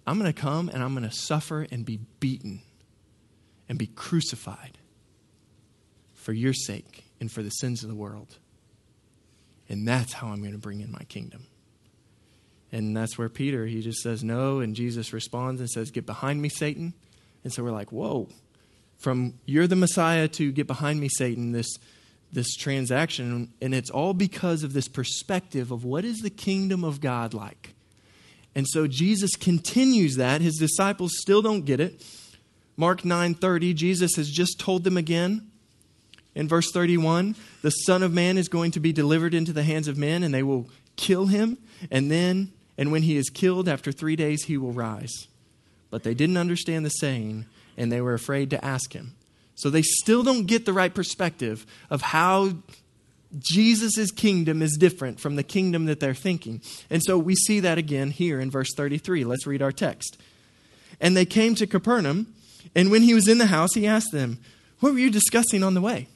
I'm 0.06 0.18
going 0.18 0.32
to 0.32 0.38
come 0.38 0.68
and 0.68 0.82
I'm 0.82 0.94
going 0.94 1.08
to 1.08 1.14
suffer 1.14 1.66
and 1.70 1.86
be 1.86 2.00
beaten 2.20 2.60
and 3.68 3.78
be 3.78 3.86
crucified 3.86 4.78
for 6.14 6.32
your 6.32 6.52
sake 6.52 7.04
and 7.20 7.30
for 7.30 7.42
the 7.42 7.50
sins 7.50 7.82
of 7.82 7.88
the 7.88 7.94
world. 7.94 8.38
And 9.68 9.86
that's 9.86 10.12
how 10.12 10.28
I'm 10.28 10.40
going 10.40 10.52
to 10.52 10.58
bring 10.58 10.80
in 10.80 10.90
my 10.92 11.04
kingdom. 11.08 11.46
And 12.72 12.96
that's 12.96 13.18
where 13.18 13.28
Peter, 13.28 13.66
he 13.66 13.82
just 13.82 14.00
says 14.00 14.24
no. 14.24 14.60
And 14.60 14.74
Jesus 14.74 15.12
responds 15.12 15.60
and 15.60 15.70
says, 15.70 15.90
Get 15.90 16.06
behind 16.06 16.40
me, 16.40 16.48
Satan. 16.48 16.94
And 17.44 17.52
so 17.52 17.62
we're 17.62 17.70
like, 17.70 17.92
Whoa. 17.92 18.28
From 18.98 19.34
you're 19.46 19.66
the 19.66 19.76
Messiah 19.76 20.28
to 20.28 20.52
get 20.52 20.66
behind 20.66 21.00
me, 21.00 21.08
Satan, 21.08 21.52
this, 21.52 21.76
this 22.32 22.54
transaction. 22.54 23.52
And 23.60 23.74
it's 23.74 23.90
all 23.90 24.14
because 24.14 24.62
of 24.62 24.72
this 24.72 24.88
perspective 24.88 25.70
of 25.70 25.84
what 25.84 26.04
is 26.04 26.20
the 26.20 26.30
kingdom 26.30 26.84
of 26.84 27.00
God 27.00 27.34
like. 27.34 27.74
And 28.54 28.66
so 28.68 28.86
Jesus 28.86 29.34
continues 29.34 30.16
that. 30.16 30.40
His 30.40 30.56
disciples 30.56 31.12
still 31.16 31.42
don't 31.42 31.64
get 31.64 31.80
it. 31.80 32.04
Mark 32.76 33.02
9:30, 33.02 33.74
Jesus 33.74 34.16
has 34.16 34.30
just 34.30 34.58
told 34.58 34.84
them 34.84 34.96
again 34.96 35.50
in 36.34 36.48
verse 36.48 36.70
31, 36.72 37.34
the 37.60 37.70
Son 37.70 38.02
of 38.02 38.12
Man 38.12 38.38
is 38.38 38.48
going 38.48 38.70
to 38.72 38.80
be 38.80 38.92
delivered 38.92 39.34
into 39.34 39.52
the 39.52 39.62
hands 39.62 39.88
of 39.88 39.98
men, 39.98 40.22
and 40.22 40.32
they 40.32 40.42
will 40.42 40.68
kill 40.96 41.26
him. 41.26 41.58
And 41.90 42.10
then, 42.10 42.52
and 42.78 42.90
when 42.90 43.02
he 43.02 43.16
is 43.16 43.30
killed, 43.30 43.68
after 43.68 43.92
three 43.92 44.16
days, 44.16 44.44
he 44.44 44.56
will 44.56 44.72
rise. 44.72 45.26
But 45.90 46.02
they 46.02 46.14
didn't 46.14 46.38
understand 46.38 46.86
the 46.86 46.90
saying, 46.90 47.46
and 47.76 47.92
they 47.92 48.00
were 48.00 48.14
afraid 48.14 48.50
to 48.50 48.64
ask 48.64 48.92
him. 48.92 49.14
So 49.54 49.70
they 49.70 49.82
still 49.82 50.22
don't 50.22 50.46
get 50.46 50.64
the 50.64 50.72
right 50.72 50.92
perspective 50.92 51.66
of 51.90 52.00
how 52.00 52.52
Jesus' 53.38 54.10
kingdom 54.10 54.62
is 54.62 54.76
different 54.76 55.20
from 55.20 55.36
the 55.36 55.42
kingdom 55.42 55.86
that 55.86 56.00
they're 56.00 56.14
thinking. 56.14 56.60
And 56.90 57.02
so 57.02 57.18
we 57.18 57.34
see 57.34 57.60
that 57.60 57.78
again 57.78 58.10
here 58.10 58.40
in 58.40 58.50
verse 58.50 58.70
33. 58.76 59.24
Let's 59.24 59.46
read 59.46 59.62
our 59.62 59.72
text. 59.72 60.18
And 61.00 61.16
they 61.16 61.24
came 61.24 61.54
to 61.56 61.66
Capernaum, 61.66 62.34
and 62.74 62.90
when 62.90 63.02
he 63.02 63.14
was 63.14 63.28
in 63.28 63.38
the 63.38 63.46
house, 63.46 63.74
he 63.74 63.86
asked 63.86 64.12
them, 64.12 64.38
What 64.80 64.92
were 64.92 64.98
you 64.98 65.10
discussing 65.10 65.62
on 65.62 65.74
the 65.74 65.80
way? 65.80 66.08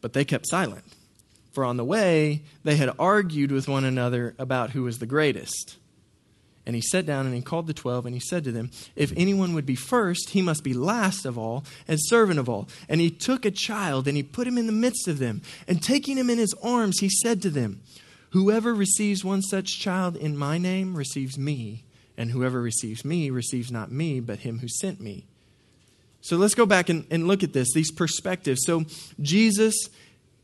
But 0.00 0.12
they 0.12 0.24
kept 0.24 0.48
silent, 0.48 0.84
for 1.56 1.64
on 1.64 1.78
the 1.78 1.84
way 1.84 2.42
they 2.64 2.76
had 2.76 2.94
argued 2.98 3.50
with 3.50 3.66
one 3.66 3.82
another 3.82 4.34
about 4.38 4.72
who 4.72 4.82
was 4.82 4.98
the 4.98 5.06
greatest. 5.06 5.78
And 6.66 6.76
he 6.76 6.82
sat 6.82 7.06
down 7.06 7.24
and 7.24 7.34
he 7.34 7.40
called 7.40 7.66
the 7.66 7.72
twelve 7.72 8.04
and 8.04 8.14
he 8.14 8.20
said 8.20 8.44
to 8.44 8.52
them, 8.52 8.70
If 8.94 9.10
anyone 9.16 9.54
would 9.54 9.64
be 9.64 9.74
first, 9.74 10.30
he 10.30 10.42
must 10.42 10.62
be 10.62 10.74
last 10.74 11.24
of 11.24 11.38
all 11.38 11.64
and 11.88 11.98
servant 11.98 12.38
of 12.38 12.46
all. 12.46 12.68
And 12.90 13.00
he 13.00 13.10
took 13.10 13.46
a 13.46 13.50
child 13.50 14.06
and 14.06 14.18
he 14.18 14.22
put 14.22 14.46
him 14.46 14.58
in 14.58 14.66
the 14.66 14.72
midst 14.72 15.08
of 15.08 15.18
them. 15.18 15.40
And 15.66 15.82
taking 15.82 16.18
him 16.18 16.28
in 16.28 16.36
his 16.36 16.54
arms, 16.62 17.00
he 17.00 17.08
said 17.08 17.40
to 17.40 17.50
them, 17.50 17.80
Whoever 18.32 18.74
receives 18.74 19.24
one 19.24 19.40
such 19.40 19.80
child 19.80 20.14
in 20.14 20.36
my 20.36 20.58
name 20.58 20.94
receives 20.94 21.38
me. 21.38 21.84
And 22.18 22.32
whoever 22.32 22.60
receives 22.60 23.02
me 23.02 23.30
receives 23.30 23.72
not 23.72 23.90
me, 23.90 24.20
but 24.20 24.40
him 24.40 24.58
who 24.58 24.68
sent 24.68 25.00
me. 25.00 25.24
So 26.20 26.36
let's 26.36 26.54
go 26.54 26.66
back 26.66 26.88
and, 26.88 27.06
and 27.10 27.26
look 27.26 27.42
at 27.44 27.52
this, 27.52 27.72
these 27.72 27.92
perspectives. 27.92 28.62
So 28.66 28.84
Jesus 29.22 29.88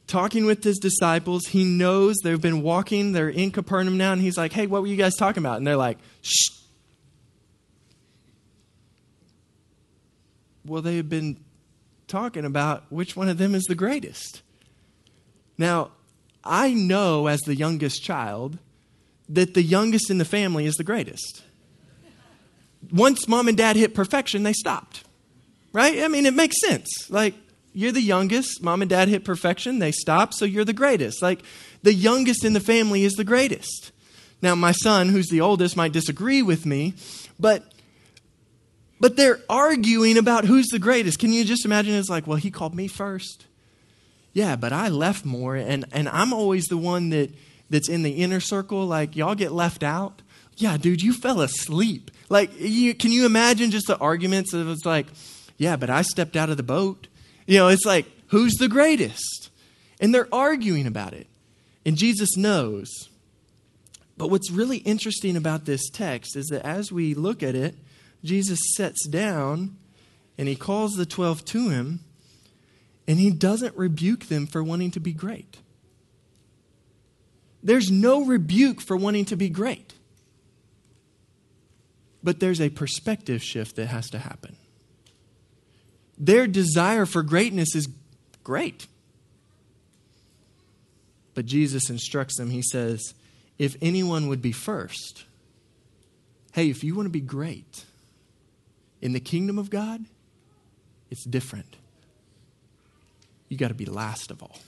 talking 0.06 0.44
with 0.44 0.62
his 0.62 0.78
disciples, 0.78 1.46
he 1.46 1.64
knows 1.64 2.16
they've 2.22 2.40
been 2.40 2.62
walking, 2.62 3.12
they're 3.12 3.28
in 3.28 3.50
Capernaum 3.50 3.96
now, 3.96 4.12
and 4.12 4.20
he's 4.20 4.36
like, 4.36 4.52
Hey, 4.52 4.66
what 4.66 4.82
were 4.82 4.88
you 4.88 4.96
guys 4.96 5.14
talking 5.14 5.42
about? 5.42 5.58
And 5.58 5.66
they're 5.66 5.76
like, 5.76 5.98
Shh. 6.22 6.50
Well, 10.64 10.82
they 10.82 10.96
have 10.96 11.08
been 11.08 11.38
talking 12.06 12.44
about 12.44 12.84
which 12.90 13.16
one 13.16 13.28
of 13.28 13.38
them 13.38 13.54
is 13.54 13.64
the 13.64 13.74
greatest. 13.74 14.42
Now, 15.58 15.90
I 16.44 16.72
know 16.74 17.26
as 17.26 17.40
the 17.40 17.54
youngest 17.54 18.02
child 18.02 18.58
that 19.28 19.54
the 19.54 19.62
youngest 19.62 20.10
in 20.10 20.18
the 20.18 20.24
family 20.24 20.66
is 20.66 20.74
the 20.74 20.84
greatest. 20.84 21.42
Once 22.92 23.28
mom 23.28 23.48
and 23.48 23.56
dad 23.56 23.76
hit 23.76 23.94
perfection, 23.94 24.42
they 24.42 24.52
stopped. 24.52 25.04
Right? 25.72 26.02
I 26.02 26.08
mean, 26.08 26.26
it 26.26 26.34
makes 26.34 26.60
sense. 26.60 27.10
Like, 27.10 27.34
you're 27.72 27.92
the 27.92 28.00
youngest. 28.00 28.62
Mom 28.62 28.82
and 28.82 28.88
dad 28.88 29.08
hit 29.08 29.24
perfection. 29.24 29.78
They 29.78 29.92
stopped, 29.92 30.34
so 30.34 30.44
you're 30.44 30.64
the 30.64 30.72
greatest. 30.72 31.22
Like, 31.22 31.42
the 31.82 31.94
youngest 31.94 32.44
in 32.44 32.52
the 32.52 32.60
family 32.60 33.04
is 33.04 33.14
the 33.14 33.24
greatest. 33.24 33.92
Now, 34.40 34.54
my 34.54 34.72
son, 34.72 35.08
who's 35.08 35.28
the 35.28 35.40
oldest, 35.40 35.76
might 35.76 35.92
disagree 35.92 36.42
with 36.42 36.66
me, 36.66 36.94
but 37.38 37.64
but 39.02 39.16
they're 39.16 39.40
arguing 39.50 40.16
about 40.16 40.44
who's 40.44 40.68
the 40.68 40.78
greatest. 40.78 41.18
Can 41.18 41.32
you 41.32 41.44
just 41.44 41.64
imagine? 41.64 41.94
It's 41.94 42.08
like, 42.08 42.28
well, 42.28 42.36
he 42.36 42.52
called 42.52 42.72
me 42.72 42.86
first. 42.86 43.46
Yeah, 44.32 44.54
but 44.54 44.72
I 44.72 44.90
left 44.90 45.24
more, 45.24 45.56
and, 45.56 45.84
and 45.90 46.08
I'm 46.08 46.32
always 46.32 46.66
the 46.66 46.76
one 46.76 47.10
that, 47.10 47.30
that's 47.68 47.88
in 47.88 48.04
the 48.04 48.12
inner 48.12 48.38
circle. 48.38 48.86
Like, 48.86 49.16
y'all 49.16 49.34
get 49.34 49.50
left 49.50 49.82
out. 49.82 50.22
Yeah, 50.56 50.76
dude, 50.76 51.02
you 51.02 51.12
fell 51.12 51.40
asleep. 51.40 52.12
Like, 52.28 52.52
you, 52.60 52.94
can 52.94 53.10
you 53.10 53.26
imagine 53.26 53.72
just 53.72 53.88
the 53.88 53.98
arguments 53.98 54.52
of 54.52 54.68
it's 54.70 54.86
like, 54.86 55.08
yeah, 55.56 55.74
but 55.74 55.90
I 55.90 56.02
stepped 56.02 56.36
out 56.36 56.48
of 56.48 56.56
the 56.56 56.62
boat. 56.62 57.08
You 57.46 57.58
know, 57.58 57.68
it's 57.68 57.84
like, 57.84 58.06
who's 58.28 58.54
the 58.54 58.68
greatest? 58.68 59.50
And 60.00 60.14
they're 60.14 60.32
arguing 60.32 60.86
about 60.86 61.12
it. 61.12 61.26
And 61.84 61.96
Jesus 61.96 62.36
knows. 62.36 63.08
But 64.16 64.30
what's 64.30 64.50
really 64.50 64.78
interesting 64.78 65.36
about 65.36 65.64
this 65.64 65.88
text 65.90 66.36
is 66.36 66.46
that 66.46 66.64
as 66.64 66.92
we 66.92 67.14
look 67.14 67.42
at 67.42 67.54
it, 67.54 67.74
Jesus 68.24 68.60
sits 68.76 69.06
down 69.08 69.76
and 70.38 70.48
he 70.48 70.54
calls 70.54 70.94
the 70.94 71.06
12 71.06 71.44
to 71.46 71.68
him 71.70 72.00
and 73.08 73.18
he 73.18 73.30
doesn't 73.30 73.76
rebuke 73.76 74.26
them 74.26 74.46
for 74.46 74.62
wanting 74.62 74.90
to 74.92 75.00
be 75.00 75.12
great. 75.12 75.58
There's 77.62 77.90
no 77.90 78.24
rebuke 78.24 78.80
for 78.80 78.96
wanting 78.96 79.24
to 79.26 79.36
be 79.36 79.48
great. 79.48 79.94
But 82.22 82.38
there's 82.38 82.60
a 82.60 82.70
perspective 82.70 83.42
shift 83.42 83.76
that 83.76 83.86
has 83.86 84.08
to 84.10 84.18
happen. 84.18 84.56
Their 86.22 86.46
desire 86.46 87.04
for 87.04 87.24
greatness 87.24 87.74
is 87.74 87.88
great. 88.44 88.86
But 91.34 91.46
Jesus 91.46 91.90
instructs 91.90 92.36
them, 92.36 92.50
He 92.50 92.62
says, 92.62 93.12
if 93.58 93.76
anyone 93.82 94.28
would 94.28 94.40
be 94.40 94.52
first, 94.52 95.24
hey, 96.52 96.70
if 96.70 96.84
you 96.84 96.94
want 96.94 97.06
to 97.06 97.10
be 97.10 97.20
great 97.20 97.84
in 99.00 99.12
the 99.12 99.20
kingdom 99.20 99.58
of 99.58 99.68
God, 99.68 100.04
it's 101.10 101.24
different. 101.24 101.76
You 103.48 103.58
got 103.58 103.68
to 103.68 103.74
be 103.74 103.84
last 103.84 104.30
of 104.30 104.44
all 104.44 104.58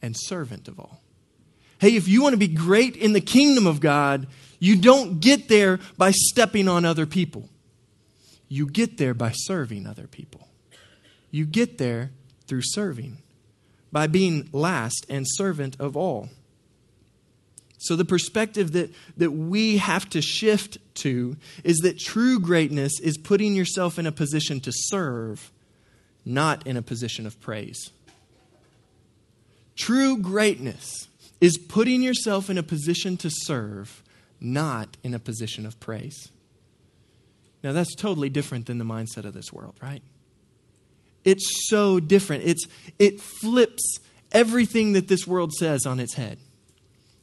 and 0.00 0.16
servant 0.18 0.68
of 0.68 0.80
all. 0.80 1.02
Hey, 1.80 1.96
if 1.96 2.08
you 2.08 2.22
want 2.22 2.32
to 2.32 2.38
be 2.38 2.48
great 2.48 2.96
in 2.96 3.12
the 3.12 3.20
kingdom 3.20 3.66
of 3.66 3.80
God, 3.80 4.26
you 4.58 4.76
don't 4.76 5.20
get 5.20 5.48
there 5.48 5.80
by 5.98 6.12
stepping 6.12 6.66
on 6.66 6.86
other 6.86 7.04
people. 7.04 7.50
You 8.48 8.66
get 8.66 8.96
there 8.96 9.12
by 9.12 9.32
serving 9.32 9.86
other 9.86 10.06
people. 10.06 10.48
You 11.32 11.46
get 11.46 11.78
there 11.78 12.10
through 12.46 12.60
serving, 12.62 13.16
by 13.90 14.06
being 14.06 14.48
last 14.52 15.04
and 15.08 15.26
servant 15.28 15.76
of 15.80 15.96
all. 15.96 16.28
So, 17.78 17.96
the 17.96 18.04
perspective 18.04 18.72
that, 18.72 18.90
that 19.16 19.32
we 19.32 19.78
have 19.78 20.08
to 20.10 20.22
shift 20.22 20.78
to 20.96 21.36
is 21.64 21.78
that 21.78 21.98
true 21.98 22.38
greatness 22.38 23.00
is 23.00 23.18
putting 23.18 23.56
yourself 23.56 23.98
in 23.98 24.06
a 24.06 24.12
position 24.12 24.60
to 24.60 24.72
serve, 24.72 25.50
not 26.24 26.64
in 26.64 26.76
a 26.76 26.82
position 26.82 27.26
of 27.26 27.40
praise. 27.40 27.90
True 29.74 30.16
greatness 30.16 31.08
is 31.40 31.58
putting 31.58 32.02
yourself 32.02 32.48
in 32.48 32.56
a 32.56 32.62
position 32.62 33.16
to 33.16 33.30
serve, 33.30 34.04
not 34.40 34.96
in 35.02 35.12
a 35.12 35.18
position 35.18 35.66
of 35.66 35.80
praise. 35.80 36.28
Now, 37.64 37.72
that's 37.72 37.96
totally 37.96 38.28
different 38.28 38.66
than 38.66 38.78
the 38.78 38.84
mindset 38.84 39.24
of 39.24 39.34
this 39.34 39.52
world, 39.52 39.74
right? 39.82 40.02
It's 41.24 41.68
so 41.68 42.00
different. 42.00 42.44
It's, 42.44 42.66
it 42.98 43.20
flips 43.20 43.98
everything 44.32 44.92
that 44.92 45.08
this 45.08 45.26
world 45.26 45.52
says 45.52 45.86
on 45.86 46.00
its 46.00 46.14
head. 46.14 46.38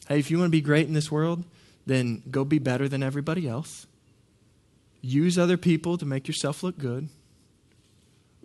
Hey, 0.08 0.20
if 0.20 0.32
you 0.32 0.38
want 0.38 0.48
to 0.48 0.52
be 0.52 0.62
great 0.62 0.88
in 0.88 0.94
this 0.94 1.12
world, 1.12 1.44
then 1.86 2.24
go 2.30 2.46
be 2.46 2.60
better 2.60 2.88
than 2.88 3.04
everybody 3.04 3.48
else. 3.48 3.88
Use 5.02 5.38
other 5.38 5.58
people 5.58 5.98
to 5.98 6.06
make 6.06 6.28
yourself 6.28 6.64
look 6.64 6.78
good. 6.78 7.10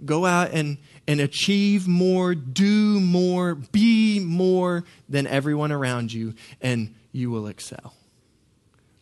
Go 0.04 0.26
out 0.26 0.50
and, 0.50 0.78
and 1.06 1.20
achieve 1.20 1.86
more, 1.86 2.34
do 2.34 3.00
more, 3.00 3.54
be 3.54 4.18
more 4.20 4.84
than 5.08 5.26
everyone 5.26 5.72
around 5.72 6.12
you, 6.12 6.34
and 6.60 6.94
you 7.12 7.30
will 7.30 7.46
excel. 7.46 7.94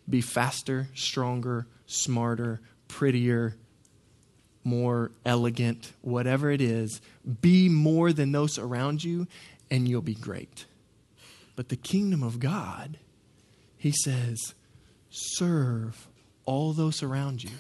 Be 0.09 0.21
faster, 0.21 0.89
stronger, 0.95 1.67
smarter, 1.87 2.61
prettier, 2.89 3.57
more 4.65 5.11
elegant, 5.25 5.93
whatever 6.03 6.51
it 6.51 6.61
is. 6.61 7.01
Be 7.41 7.69
more 7.69 8.13
than 8.13 8.33
those 8.33 8.59
around 8.59 9.03
you, 9.03 9.27
and 9.71 9.89
you'll 9.89 10.03
be 10.03 10.15
great. 10.15 10.67
But 11.57 11.69
the 11.69 11.77
kingdom 11.77 12.23
of 12.23 12.41
God, 12.41 12.99
he 13.77 13.93
says, 13.93 14.55
serve 15.11 16.09
all 16.45 16.73
those 16.73 17.03
around 17.03 17.45
you. 17.45 17.51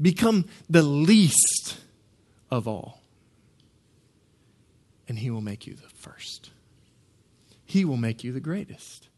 Become 0.00 0.46
the 0.68 0.82
least 0.82 1.78
of 2.50 2.68
all. 2.68 3.00
And 5.08 5.18
he 5.18 5.30
will 5.30 5.40
make 5.40 5.66
you 5.66 5.74
the 5.74 5.88
first. 5.88 6.50
He 7.64 7.84
will 7.84 7.96
make 7.96 8.22
you 8.22 8.32
the 8.32 8.40
greatest. 8.40 9.08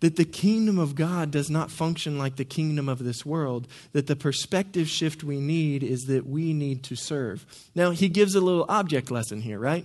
That 0.00 0.16
the 0.16 0.24
kingdom 0.24 0.78
of 0.78 0.94
God 0.94 1.30
does 1.30 1.50
not 1.50 1.70
function 1.70 2.18
like 2.18 2.36
the 2.36 2.44
kingdom 2.44 2.88
of 2.88 3.02
this 3.02 3.26
world. 3.26 3.66
That 3.92 4.06
the 4.06 4.14
perspective 4.16 4.88
shift 4.88 5.24
we 5.24 5.40
need 5.40 5.82
is 5.82 6.02
that 6.06 6.26
we 6.26 6.52
need 6.52 6.84
to 6.84 6.96
serve. 6.96 7.44
Now, 7.74 7.90
he 7.90 8.08
gives 8.08 8.34
a 8.34 8.40
little 8.40 8.64
object 8.68 9.10
lesson 9.10 9.40
here, 9.40 9.58
right? 9.58 9.84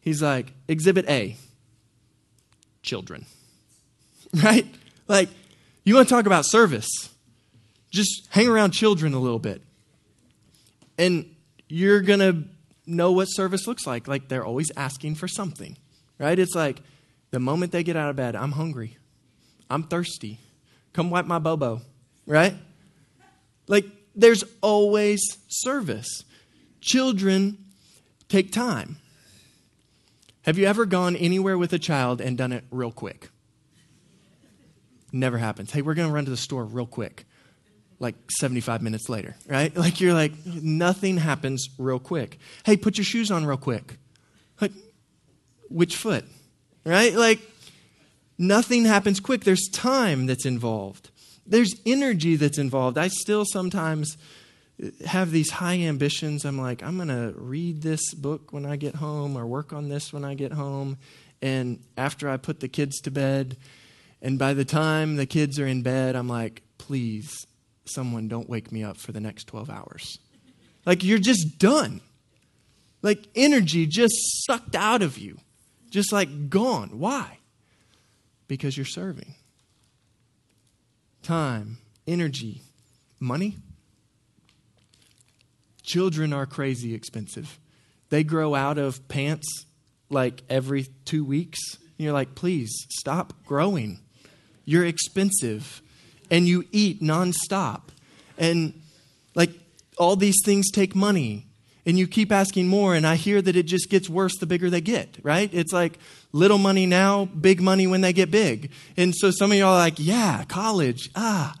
He's 0.00 0.22
like, 0.22 0.52
Exhibit 0.66 1.08
A, 1.08 1.36
children. 2.82 3.26
Right? 4.44 4.64
Like, 5.08 5.28
you 5.82 5.96
want 5.96 6.08
to 6.08 6.14
talk 6.14 6.24
about 6.24 6.46
service? 6.46 6.86
Just 7.90 8.28
hang 8.30 8.46
around 8.46 8.70
children 8.70 9.12
a 9.12 9.18
little 9.18 9.40
bit. 9.40 9.60
And 10.96 11.34
you're 11.68 12.00
going 12.00 12.20
to 12.20 12.44
know 12.86 13.10
what 13.10 13.24
service 13.24 13.66
looks 13.66 13.88
like. 13.88 14.06
Like, 14.06 14.28
they're 14.28 14.44
always 14.44 14.70
asking 14.76 15.16
for 15.16 15.26
something, 15.26 15.76
right? 16.18 16.38
It's 16.38 16.54
like 16.54 16.80
the 17.32 17.40
moment 17.40 17.72
they 17.72 17.82
get 17.82 17.96
out 17.96 18.08
of 18.08 18.14
bed, 18.14 18.36
I'm 18.36 18.52
hungry. 18.52 18.98
I'm 19.70 19.84
thirsty. 19.84 20.40
Come 20.92 21.10
wipe 21.10 21.26
my 21.26 21.38
bobo, 21.38 21.80
right? 22.26 22.54
Like, 23.68 23.86
there's 24.16 24.42
always 24.60 25.38
service. 25.48 26.24
Children 26.80 27.56
take 28.28 28.50
time. 28.50 28.96
Have 30.42 30.58
you 30.58 30.66
ever 30.66 30.86
gone 30.86 31.14
anywhere 31.14 31.56
with 31.56 31.72
a 31.72 31.78
child 31.78 32.20
and 32.20 32.36
done 32.36 32.50
it 32.52 32.64
real 32.70 32.90
quick? 32.90 33.28
Never 35.12 35.38
happens. 35.38 35.70
Hey, 35.70 35.82
we're 35.82 35.94
going 35.94 36.08
to 36.08 36.14
run 36.14 36.24
to 36.24 36.30
the 36.30 36.36
store 36.36 36.64
real 36.64 36.86
quick. 36.86 37.24
Like 37.98 38.14
75 38.30 38.80
minutes 38.80 39.08
later, 39.10 39.36
right? 39.46 39.76
Like 39.76 40.00
you're 40.00 40.14
like, 40.14 40.32
nothing 40.46 41.18
happens 41.18 41.68
real 41.78 41.98
quick. 41.98 42.38
Hey, 42.64 42.76
put 42.76 42.96
your 42.96 43.04
shoes 43.04 43.30
on 43.30 43.44
real 43.44 43.58
quick. 43.58 43.98
Like, 44.60 44.72
which 45.68 45.96
foot? 45.96 46.24
Right? 46.84 47.14
Like, 47.14 47.40
nothing 48.40 48.86
happens 48.86 49.20
quick. 49.20 49.44
There's 49.44 49.68
time 49.68 50.26
that's 50.26 50.46
involved, 50.46 51.10
there's 51.46 51.74
energy 51.86 52.36
that's 52.36 52.58
involved. 52.58 52.98
I 52.98 53.08
still 53.08 53.44
sometimes 53.44 54.16
have 55.04 55.30
these 55.30 55.50
high 55.50 55.78
ambitions. 55.78 56.44
I'm 56.44 56.58
like, 56.58 56.82
I'm 56.82 56.96
going 56.96 57.08
to 57.08 57.34
read 57.36 57.82
this 57.82 58.14
book 58.14 58.52
when 58.52 58.64
I 58.64 58.76
get 58.76 58.94
home 58.94 59.36
or 59.36 59.46
work 59.46 59.72
on 59.72 59.88
this 59.88 60.12
when 60.12 60.24
I 60.24 60.34
get 60.34 60.52
home. 60.52 60.96
And 61.42 61.82
after 61.96 62.28
I 62.28 62.38
put 62.38 62.60
the 62.60 62.68
kids 62.68 63.00
to 63.02 63.10
bed, 63.10 63.56
and 64.22 64.38
by 64.38 64.54
the 64.54 64.64
time 64.64 65.16
the 65.16 65.26
kids 65.26 65.58
are 65.58 65.66
in 65.66 65.82
bed, 65.82 66.16
I'm 66.16 66.28
like, 66.28 66.62
please, 66.78 67.46
someone 67.84 68.28
don't 68.28 68.48
wake 68.48 68.72
me 68.72 68.82
up 68.82 68.96
for 68.96 69.12
the 69.12 69.20
next 69.20 69.44
12 69.48 69.68
hours. 69.70 70.18
Like, 70.86 71.04
you're 71.04 71.18
just 71.18 71.58
done. 71.58 72.00
Like, 73.02 73.28
energy 73.34 73.86
just 73.86 74.14
sucked 74.46 74.74
out 74.74 75.02
of 75.02 75.18
you, 75.18 75.38
just 75.90 76.12
like 76.12 76.48
gone. 76.48 76.98
Why? 76.98 77.39
Because 78.50 78.76
you're 78.76 78.84
serving. 78.84 79.36
Time, 81.22 81.78
energy, 82.06 82.62
money 83.20 83.56
Children 85.90 86.32
are 86.32 86.46
crazy 86.46 86.94
expensive. 86.94 87.58
They 88.10 88.22
grow 88.22 88.54
out 88.54 88.78
of 88.78 89.08
pants 89.08 89.66
like 90.08 90.42
every 90.48 90.86
two 91.04 91.24
weeks. 91.24 91.58
And 91.74 92.04
you're 92.04 92.12
like, 92.12 92.36
please 92.36 92.70
stop 92.90 93.44
growing. 93.44 93.98
You're 94.64 94.86
expensive. 94.86 95.82
And 96.30 96.46
you 96.46 96.64
eat 96.70 97.02
nonstop. 97.02 97.88
And 98.38 98.80
like 99.34 99.50
all 99.98 100.14
these 100.14 100.38
things 100.44 100.70
take 100.70 100.94
money. 100.94 101.48
And 101.90 101.98
you 101.98 102.06
keep 102.06 102.30
asking 102.30 102.68
more. 102.68 102.94
And 102.94 103.04
I 103.04 103.16
hear 103.16 103.42
that 103.42 103.56
it 103.56 103.64
just 103.64 103.90
gets 103.90 104.08
worse 104.08 104.38
the 104.38 104.46
bigger 104.46 104.70
they 104.70 104.80
get, 104.80 105.18
right? 105.24 105.50
It's 105.52 105.72
like 105.72 105.98
little 106.30 106.56
money 106.56 106.86
now, 106.86 107.24
big 107.24 107.60
money 107.60 107.88
when 107.88 108.00
they 108.00 108.12
get 108.12 108.30
big. 108.30 108.70
And 108.96 109.12
so 109.12 109.32
some 109.32 109.50
of 109.50 109.58
y'all 109.58 109.74
are 109.74 109.78
like, 109.78 109.96
yeah, 109.98 110.44
college, 110.44 111.10
ah. 111.16 111.56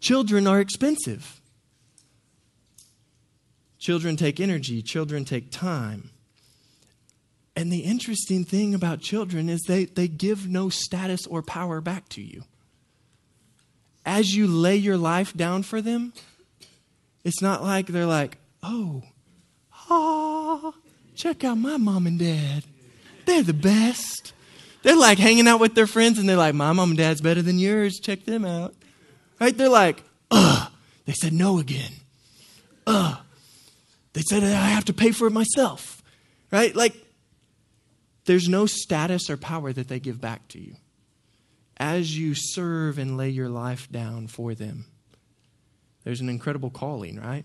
Children 0.00 0.48
are 0.48 0.58
expensive. 0.58 1.40
Children 3.78 4.16
take 4.16 4.40
energy, 4.40 4.82
children 4.82 5.24
take 5.24 5.52
time. 5.52 6.10
And 7.54 7.72
the 7.72 7.84
interesting 7.84 8.44
thing 8.44 8.74
about 8.74 9.02
children 9.02 9.48
is 9.48 9.62
they, 9.68 9.84
they 9.84 10.08
give 10.08 10.48
no 10.48 10.68
status 10.68 11.28
or 11.28 11.42
power 11.42 11.80
back 11.80 12.08
to 12.08 12.20
you. 12.20 12.42
As 14.04 14.34
you 14.34 14.48
lay 14.48 14.74
your 14.74 14.96
life 14.96 15.32
down 15.32 15.62
for 15.62 15.80
them, 15.80 16.12
it's 17.22 17.40
not 17.40 17.62
like 17.62 17.86
they're 17.86 18.04
like, 18.04 18.38
oh, 18.60 19.04
ah, 19.90 20.72
check 21.14 21.44
out 21.44 21.58
my 21.58 21.76
mom 21.76 22.06
and 22.06 22.18
dad. 22.18 22.64
They're 23.26 23.42
the 23.42 23.54
best. 23.54 24.32
They're 24.82 24.96
like 24.96 25.18
hanging 25.18 25.48
out 25.48 25.60
with 25.60 25.74
their 25.74 25.86
friends 25.86 26.18
and 26.18 26.28
they're 26.28 26.36
like, 26.36 26.54
my 26.54 26.72
mom 26.72 26.90
and 26.90 26.98
dad's 26.98 27.20
better 27.20 27.42
than 27.42 27.58
yours. 27.58 27.98
Check 28.00 28.24
them 28.24 28.44
out. 28.44 28.74
Right? 29.40 29.56
They're 29.56 29.68
like, 29.68 30.02
ugh. 30.30 30.70
They 31.06 31.12
said 31.12 31.32
no 31.32 31.58
again. 31.58 31.92
Ugh. 32.86 33.18
They 34.14 34.22
said, 34.22 34.42
I 34.42 34.68
have 34.68 34.84
to 34.86 34.92
pay 34.92 35.10
for 35.10 35.26
it 35.26 35.32
myself, 35.32 36.02
right? 36.52 36.74
Like, 36.74 36.94
there's 38.26 38.48
no 38.48 38.64
status 38.66 39.28
or 39.28 39.36
power 39.36 39.72
that 39.72 39.88
they 39.88 39.98
give 40.00 40.20
back 40.20 40.46
to 40.48 40.60
you. 40.60 40.76
As 41.76 42.16
you 42.16 42.34
serve 42.34 42.98
and 42.98 43.16
lay 43.16 43.30
your 43.30 43.48
life 43.48 43.90
down 43.90 44.28
for 44.28 44.54
them, 44.54 44.86
there's 46.04 46.20
an 46.20 46.28
incredible 46.28 46.70
calling, 46.70 47.20
right? 47.20 47.44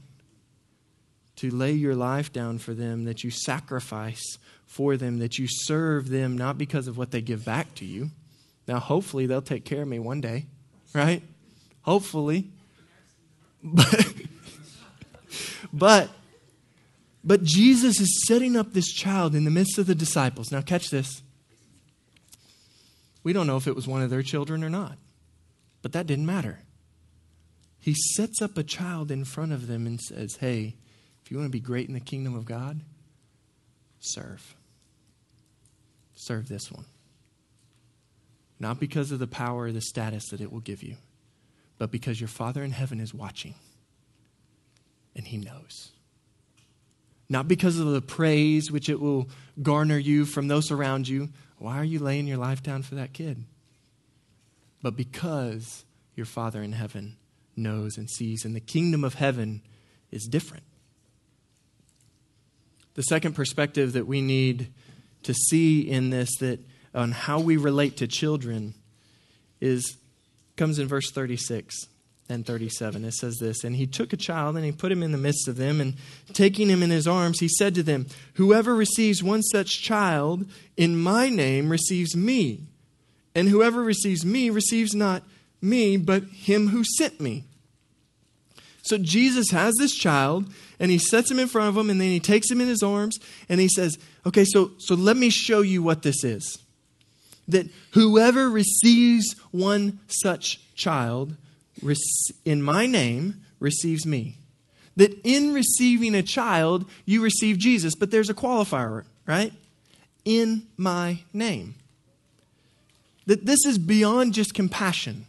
To 1.40 1.50
lay 1.50 1.74
your 1.74 1.96
life 1.96 2.34
down 2.34 2.58
for 2.58 2.74
them, 2.74 3.06
that 3.06 3.24
you 3.24 3.32
sacrifice 3.32 4.38
for 4.66 4.98
them, 4.98 5.20
that 5.20 5.38
you 5.38 5.48
serve 5.48 6.10
them 6.10 6.38
not 6.38 6.58
because 6.58 6.88
of 6.88 6.98
what 6.98 7.12
they 7.12 7.22
give 7.22 7.46
back 7.46 7.76
to 7.76 7.86
you. 7.86 8.12
Now, 8.68 8.80
hopefully, 8.80 9.26
they'll 9.26 9.42
take 9.42 9.66
care 9.66 9.82
of 9.82 9.88
me 9.88 10.00
one 10.00 10.22
day, 10.22 10.46
right? 10.94 11.24
Hopefully. 11.82 12.50
But, 13.62 14.14
but 15.74 16.10
but 17.24 17.44
Jesus 17.44 18.00
is 18.00 18.26
setting 18.26 18.56
up 18.56 18.74
this 18.74 18.92
child 18.92 19.36
in 19.36 19.44
the 19.44 19.52
midst 19.52 19.78
of 19.78 19.88
the 19.88 19.96
disciples. 19.96 20.52
Now, 20.52 20.62
catch 20.62 20.90
this. 20.90 21.22
We 23.24 23.34
don't 23.34 23.48
know 23.48 23.58
if 23.58 23.68
it 23.68 23.76
was 23.76 23.88
one 23.88 24.02
of 24.02 24.10
their 24.10 24.24
children 24.24 24.64
or 24.64 24.70
not, 24.70 24.98
but 25.82 25.92
that 25.92 26.08
didn't 26.08 26.26
matter. 26.26 26.60
He 27.80 27.94
sets 27.94 28.42
up 28.42 28.58
a 28.58 28.64
child 28.64 29.12
in 29.12 29.26
front 29.26 29.52
of 29.52 29.68
them 29.68 29.86
and 29.86 30.00
says, 30.00 30.38
Hey, 30.38 30.76
if 31.30 31.32
you 31.32 31.38
want 31.38 31.52
to 31.52 31.56
be 31.56 31.60
great 31.60 31.88
in 31.88 31.94
the 31.94 32.00
kingdom 32.00 32.36
of 32.36 32.44
God, 32.44 32.82
serve. 34.00 34.56
Serve 36.16 36.50
this 36.50 36.72
one. 36.72 36.86
Not 38.60 38.80
because 38.80 39.12
of 39.12 39.20
the 39.20 39.28
power 39.28 39.66
or 39.66 39.72
the 39.72 39.80
status 39.80 40.30
that 40.30 40.42
it 40.42 40.52
will 40.52 40.60
give 40.60 40.82
you, 40.82 40.96
but 41.78 41.92
because 41.92 42.20
your 42.20 42.30
Father 42.30 42.64
in 42.64 42.72
heaven 42.72 43.00
is 43.00 43.14
watching 43.14 43.54
and 45.16 45.28
He 45.28 45.38
knows 45.38 45.92
not 47.30 47.48
because 47.48 47.78
of 47.78 47.86
the 47.86 48.02
praise 48.02 48.72
which 48.72 48.90
it 48.90 49.00
will 49.00 49.30
garner 49.62 50.00
you 50.00 50.26
from 50.26 50.48
those 50.48 50.72
around 50.72 51.08
you. 51.08 51.30
Why 51.60 51.78
are 51.78 51.84
you 51.84 52.00
laying 52.00 52.26
your 52.26 52.38
life 52.38 52.64
down 52.64 52.82
for 52.82 52.96
that 52.96 53.14
kid? 53.14 53.46
But 54.82 54.96
because 54.96 55.86
your 56.16 56.26
Father 56.26 56.64
in 56.64 56.72
heaven 56.72 57.18
knows 57.56 58.00
and 58.00 58.10
sees, 58.10 58.46
and 58.46 58.56
the 58.56 58.60
kingdom 58.60 59.04
of 59.04 59.14
heaven 59.14 59.62
is 60.10 60.26
different. 60.26 60.64
The 62.96 63.04
second 63.04 63.34
perspective 63.34 63.94
that 63.94 64.08
we 64.08 64.22
need 64.22 64.68
to 65.24 65.34
see 65.34 65.82
in 65.82 66.10
this 66.10 66.30
that 66.40 66.60
on 66.94 67.12
how 67.12 67.40
we 67.40 67.58
relate 67.58 67.98
to 67.98 68.08
children 68.08 68.74
is 69.62 69.98
comes 70.56 70.80
in 70.80 70.88
verse 70.88 71.12
36 71.12 71.88
and 72.30 72.46
37. 72.46 73.04
It 73.06 73.14
says 73.14 73.38
this 73.40 73.64
And 73.64 73.76
he 73.76 73.88
took 73.88 74.14
a 74.14 74.18
child 74.18 74.56
and 74.56 74.64
he 74.64 74.72
put 74.72 74.92
him 74.92 75.04
in 75.04 75.12
the 75.12 75.18
midst 75.18 75.48
of 75.48 75.58
them, 75.58 75.82
and 75.82 75.96
taking 76.34 76.70
him 76.70 76.84
in 76.84 76.90
his 76.90 77.08
arms, 77.08 77.40
he 77.40 77.48
said 77.48 77.76
to 77.76 77.84
them, 77.84 78.08
Whoever 78.36 78.76
receives 78.76 79.24
one 79.24 79.42
such 79.42 79.82
child 79.82 80.46
in 80.78 80.98
my 80.98 81.30
name 81.30 81.70
receives 81.70 82.16
me, 82.16 82.68
and 83.34 83.50
whoever 83.50 83.82
receives 83.82 84.26
me 84.26 84.50
receives 84.50 84.94
not 84.94 85.24
me, 85.62 85.98
but 85.98 86.24
him 86.24 86.70
who 86.70 86.84
sent 86.84 87.20
me. 87.20 87.46
So 88.90 88.98
Jesus 88.98 89.52
has 89.52 89.76
this 89.76 89.94
child, 89.94 90.52
and 90.80 90.90
he 90.90 90.98
sets 90.98 91.30
him 91.30 91.38
in 91.38 91.48
front 91.48 91.70
of 91.70 91.78
him, 91.78 91.92
and 91.92 92.02
then 92.02 92.10
he 92.10 92.20
takes 92.20 92.50
him 92.50 92.60
in 92.60 92.68
his 92.68 92.82
arms, 92.82 93.20
and 93.48 93.62
he 93.62 93.68
says, 93.70 94.00
Okay, 94.26 94.44
so, 94.44 94.72
so 94.80 94.96
let 94.96 95.16
me 95.16 95.30
show 95.30 95.62
you 95.62 95.84
what 95.84 96.02
this 96.02 96.24
is. 96.24 96.58
That 97.48 97.68
whoever 97.92 98.50
receives 98.50 99.36
one 99.52 100.00
such 100.08 100.60
child 100.74 101.38
in 102.46 102.64
my 102.64 102.88
name 102.88 103.42
receives 103.60 104.08
me. 104.08 104.38
That 104.96 105.20
in 105.24 105.54
receiving 105.54 106.16
a 106.16 106.24
child, 106.24 106.90
you 107.06 107.22
receive 107.22 107.60
Jesus, 107.60 107.94
but 107.94 108.10
there's 108.10 108.32
a 108.32 108.34
qualifier, 108.34 109.06
right? 109.28 109.54
In 110.26 110.66
my 110.78 111.20
name. 111.32 111.76
That 113.28 113.46
this 113.46 113.68
is 113.68 113.78
beyond 113.78 114.34
just 114.34 114.56
compassion. 114.56 115.28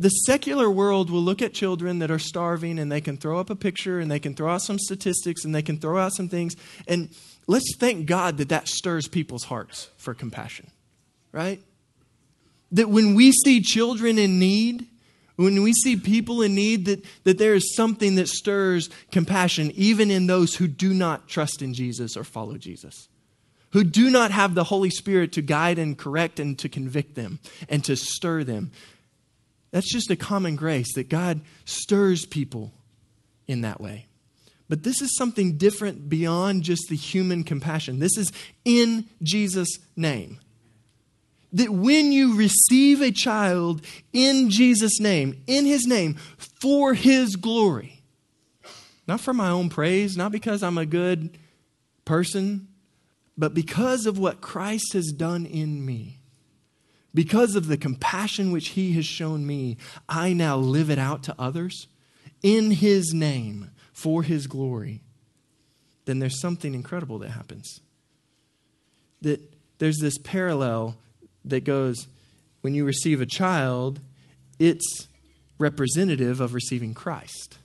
The 0.00 0.08
secular 0.08 0.70
world 0.70 1.10
will 1.10 1.20
look 1.20 1.42
at 1.42 1.52
children 1.52 1.98
that 1.98 2.10
are 2.10 2.18
starving 2.18 2.78
and 2.78 2.90
they 2.90 3.02
can 3.02 3.18
throw 3.18 3.38
up 3.38 3.50
a 3.50 3.54
picture 3.54 4.00
and 4.00 4.10
they 4.10 4.18
can 4.18 4.32
throw 4.34 4.50
out 4.50 4.62
some 4.62 4.78
statistics 4.78 5.44
and 5.44 5.54
they 5.54 5.60
can 5.60 5.76
throw 5.76 5.98
out 5.98 6.14
some 6.14 6.26
things. 6.26 6.56
And 6.88 7.10
let's 7.46 7.76
thank 7.76 8.06
God 8.06 8.38
that 8.38 8.48
that 8.48 8.66
stirs 8.66 9.08
people's 9.08 9.44
hearts 9.44 9.90
for 9.98 10.14
compassion, 10.14 10.70
right? 11.32 11.60
That 12.72 12.88
when 12.88 13.14
we 13.14 13.30
see 13.30 13.60
children 13.60 14.18
in 14.18 14.38
need, 14.38 14.86
when 15.36 15.62
we 15.62 15.74
see 15.74 15.96
people 15.96 16.40
in 16.40 16.54
need, 16.54 16.86
that, 16.86 17.04
that 17.24 17.36
there 17.36 17.52
is 17.52 17.76
something 17.76 18.14
that 18.14 18.28
stirs 18.28 18.88
compassion, 19.12 19.70
even 19.74 20.10
in 20.10 20.26
those 20.26 20.56
who 20.56 20.66
do 20.66 20.94
not 20.94 21.28
trust 21.28 21.60
in 21.60 21.74
Jesus 21.74 22.16
or 22.16 22.24
follow 22.24 22.56
Jesus, 22.56 23.10
who 23.72 23.84
do 23.84 24.08
not 24.08 24.30
have 24.30 24.54
the 24.54 24.64
Holy 24.64 24.88
Spirit 24.88 25.32
to 25.32 25.42
guide 25.42 25.78
and 25.78 25.98
correct 25.98 26.40
and 26.40 26.58
to 26.58 26.70
convict 26.70 27.16
them 27.16 27.38
and 27.68 27.84
to 27.84 27.96
stir 27.96 28.44
them. 28.44 28.70
That's 29.70 29.90
just 29.90 30.10
a 30.10 30.16
common 30.16 30.56
grace 30.56 30.94
that 30.94 31.08
God 31.08 31.40
stirs 31.64 32.26
people 32.26 32.72
in 33.46 33.60
that 33.62 33.80
way. 33.80 34.06
But 34.68 34.82
this 34.84 35.02
is 35.02 35.16
something 35.16 35.56
different 35.58 36.08
beyond 36.08 36.62
just 36.62 36.88
the 36.88 36.96
human 36.96 37.42
compassion. 37.44 37.98
This 37.98 38.16
is 38.16 38.32
in 38.64 39.08
Jesus' 39.22 39.78
name 39.96 40.38
that 41.52 41.70
when 41.70 42.12
you 42.12 42.36
receive 42.36 43.00
a 43.00 43.10
child 43.10 43.84
in 44.12 44.50
Jesus' 44.50 45.00
name, 45.00 45.42
in 45.46 45.66
his 45.66 45.86
name, 45.86 46.14
for 46.36 46.94
his 46.94 47.36
glory, 47.36 48.02
not 49.08 49.20
for 49.20 49.34
my 49.34 49.50
own 49.50 49.68
praise, 49.68 50.16
not 50.16 50.30
because 50.30 50.62
I'm 50.62 50.78
a 50.78 50.86
good 50.86 51.36
person, 52.04 52.68
but 53.36 53.54
because 53.54 54.06
of 54.06 54.18
what 54.18 54.40
Christ 54.40 54.92
has 54.92 55.12
done 55.12 55.46
in 55.46 55.84
me. 55.84 56.19
Because 57.12 57.56
of 57.56 57.66
the 57.66 57.76
compassion 57.76 58.52
which 58.52 58.68
he 58.68 58.92
has 58.92 59.06
shown 59.06 59.46
me, 59.46 59.76
I 60.08 60.32
now 60.32 60.56
live 60.56 60.90
it 60.90 60.98
out 60.98 61.22
to 61.24 61.34
others 61.38 61.88
in 62.42 62.70
his 62.70 63.12
name 63.12 63.70
for 63.92 64.22
his 64.22 64.46
glory. 64.46 65.02
Then 66.04 66.18
there's 66.18 66.40
something 66.40 66.74
incredible 66.74 67.18
that 67.18 67.30
happens. 67.30 67.80
That 69.22 69.40
there's 69.78 69.98
this 69.98 70.18
parallel 70.18 70.96
that 71.44 71.64
goes 71.64 72.06
when 72.60 72.74
you 72.74 72.84
receive 72.84 73.20
a 73.20 73.26
child, 73.26 74.00
it's 74.58 75.08
representative 75.58 76.40
of 76.40 76.54
receiving 76.54 76.94
Christ. 76.94 77.58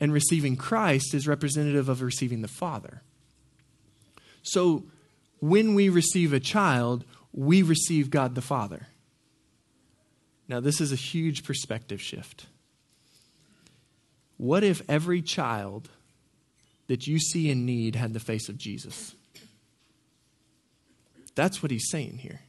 And 0.00 0.12
receiving 0.12 0.56
Christ 0.56 1.14
is 1.14 1.26
representative 1.26 1.88
of 1.88 2.02
receiving 2.02 2.42
the 2.42 2.48
Father. 2.48 3.02
So 4.42 4.84
when 5.40 5.74
we 5.74 5.88
receive 5.88 6.32
a 6.32 6.40
child, 6.40 7.04
we 7.36 7.62
receive 7.62 8.10
God 8.10 8.34
the 8.34 8.42
Father. 8.42 8.88
Now, 10.48 10.58
this 10.58 10.80
is 10.80 10.90
a 10.90 10.96
huge 10.96 11.44
perspective 11.44 12.00
shift. 12.00 12.46
What 14.36 14.64
if 14.64 14.82
every 14.88 15.22
child 15.22 15.88
that 16.88 17.06
you 17.06 17.20
see 17.20 17.50
in 17.50 17.64
need 17.64 17.94
had 17.94 18.12
the 18.12 18.20
face 18.20 18.48
of 18.48 18.58
Jesus? 18.58 19.14
That's 21.36 21.62
what 21.62 21.70
he's 21.70 21.90
saying 21.90 22.18
here 22.18 22.40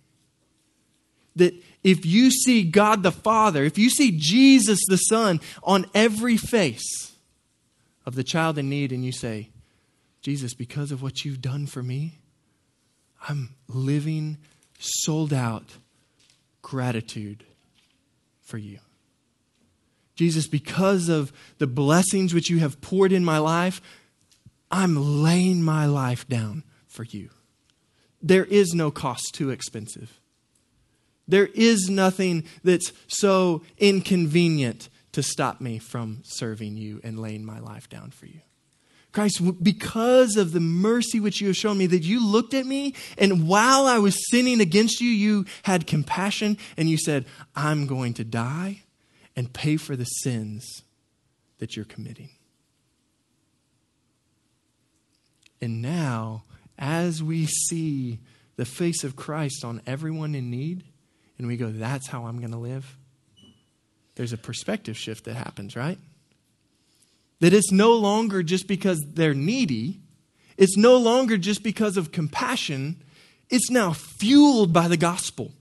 that 1.38 1.54
if 1.84 2.06
you 2.06 2.30
see 2.32 2.64
God 2.64 3.04
the 3.04 3.12
Father, 3.12 3.64
if 3.64 3.78
you 3.78 3.90
see 3.90 4.12
Jesus 4.18 4.80
the 4.88 4.98
Son 4.98 5.40
on 5.64 5.86
every 5.94 6.36
face 6.36 7.14
of 8.06 8.16
the 8.16 8.24
child 8.24 8.58
in 8.58 8.70
need, 8.70 8.92
and 8.92 9.06
you 9.06 9.12
say, 9.12 9.50
Jesus, 10.22 10.54
because 10.54 10.92
of 10.92 11.02
what 11.02 11.24
you've 11.24 11.42
done 11.42 11.68
for 11.68 11.82
me, 11.82 12.20
I'm 13.30 13.56
living 13.68 14.38
sold 14.78 15.34
out 15.34 15.78
gratitude 16.62 17.44
for 18.42 18.58
you. 18.58 18.80
Jesus, 20.16 20.48
because 20.48 21.10
of 21.10 21.32
the 21.60 21.68
blessings 21.68 22.34
which 22.34 22.50
you 22.50 22.60
have 22.60 22.82
poured 22.82 23.12
in 23.12 23.24
my 23.24 23.38
life, 23.38 23.82
I'm 24.72 25.24
laying 25.24 25.64
my 25.64 25.86
life 25.86 26.28
down 26.28 26.64
for 26.88 27.04
you. 27.04 27.30
There 28.22 28.46
is 28.46 28.74
no 28.74 28.90
cost 28.90 29.34
too 29.34 29.52
expensive. 29.52 30.20
There 31.28 31.48
is 31.54 31.90
nothing 31.90 32.46
that's 32.64 32.92
so 33.08 33.64
inconvenient 33.78 34.90
to 35.12 35.22
stop 35.22 35.62
me 35.62 35.78
from 35.78 36.22
serving 36.24 36.78
you 36.78 37.00
and 37.04 37.20
laying 37.20 37.46
my 37.46 37.60
life 37.60 37.90
down 37.90 38.12
for 38.12 38.26
you. 38.26 38.42
Christ, 39.12 39.42
because 39.64 40.36
of 40.36 40.52
the 40.52 40.60
mercy 40.60 41.20
which 41.20 41.42
you 41.42 41.48
have 41.48 41.56
shown 41.56 41.78
me, 41.78 41.88
that 41.88 42.04
you 42.04 42.26
looked 42.26 42.54
at 42.54 42.66
me 42.66 42.94
and 43.18 43.48
while 43.48 43.88
I 43.88 43.98
was 43.98 44.30
sinning 44.30 44.62
against 44.62 45.02
you, 45.02 45.10
you 45.10 45.46
had 45.64 45.88
compassion 45.88 46.58
and 46.76 46.90
you 46.90 46.98
said, 46.98 47.26
I'm 47.56 47.88
going 47.88 48.14
to 48.16 48.24
die 48.24 48.84
and 49.36 49.52
pay 49.52 49.78
for 49.78 49.96
the 49.96 50.06
sins 50.06 50.84
that 51.60 51.76
you're 51.76 51.86
committing. 51.86 52.30
And 55.62 55.82
now, 55.82 56.44
as 56.78 57.24
we 57.24 57.46
see 57.48 58.20
the 58.56 58.66
face 58.66 59.04
of 59.04 59.16
Christ 59.16 59.64
on 59.64 59.82
everyone 59.88 60.36
in 60.36 60.52
need, 60.52 60.84
and 61.38 61.48
we 61.48 61.58
go, 61.58 61.72
that's 61.72 62.08
how 62.08 62.26
I'm 62.26 62.40
going 62.40 62.52
to 62.52 62.58
live, 62.58 62.98
there's 64.16 64.34
a 64.34 64.38
perspective 64.38 64.98
shift 64.98 65.26
that 65.26 65.36
happens, 65.36 65.76
right? 65.76 65.98
That 67.40 67.54
it's 67.54 67.72
no 67.72 67.94
longer 67.94 68.44
just 68.44 68.68
because 68.68 69.04
they're 69.14 69.34
needy, 69.34 70.00
it's 70.58 70.78
no 70.78 70.98
longer 70.98 71.38
just 71.38 71.64
because 71.64 71.98
of 71.98 72.12
compassion, 72.12 73.02
it's 73.50 73.70
now 73.70 73.94
fueled 73.94 74.74
by 74.74 74.88
the 74.88 74.98
gospel. 74.98 75.52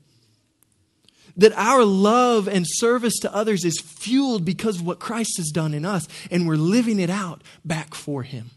That 1.37 1.53
our 1.53 1.85
love 1.85 2.49
and 2.49 2.65
service 2.67 3.19
to 3.19 3.35
others 3.35 3.65
is 3.65 3.79
fueled 3.79 4.45
because 4.45 4.81
of 4.81 4.87
what 4.87 4.99
Christ 4.99 5.37
has 5.37 5.51
done 5.51 5.75
in 5.75 5.85
us, 5.85 6.09
and 6.31 6.49
we're 6.49 6.57
living 6.57 6.99
it 6.99 7.11
out 7.11 7.43
back 7.65 7.95
for 7.95 8.23
Him 8.23 8.51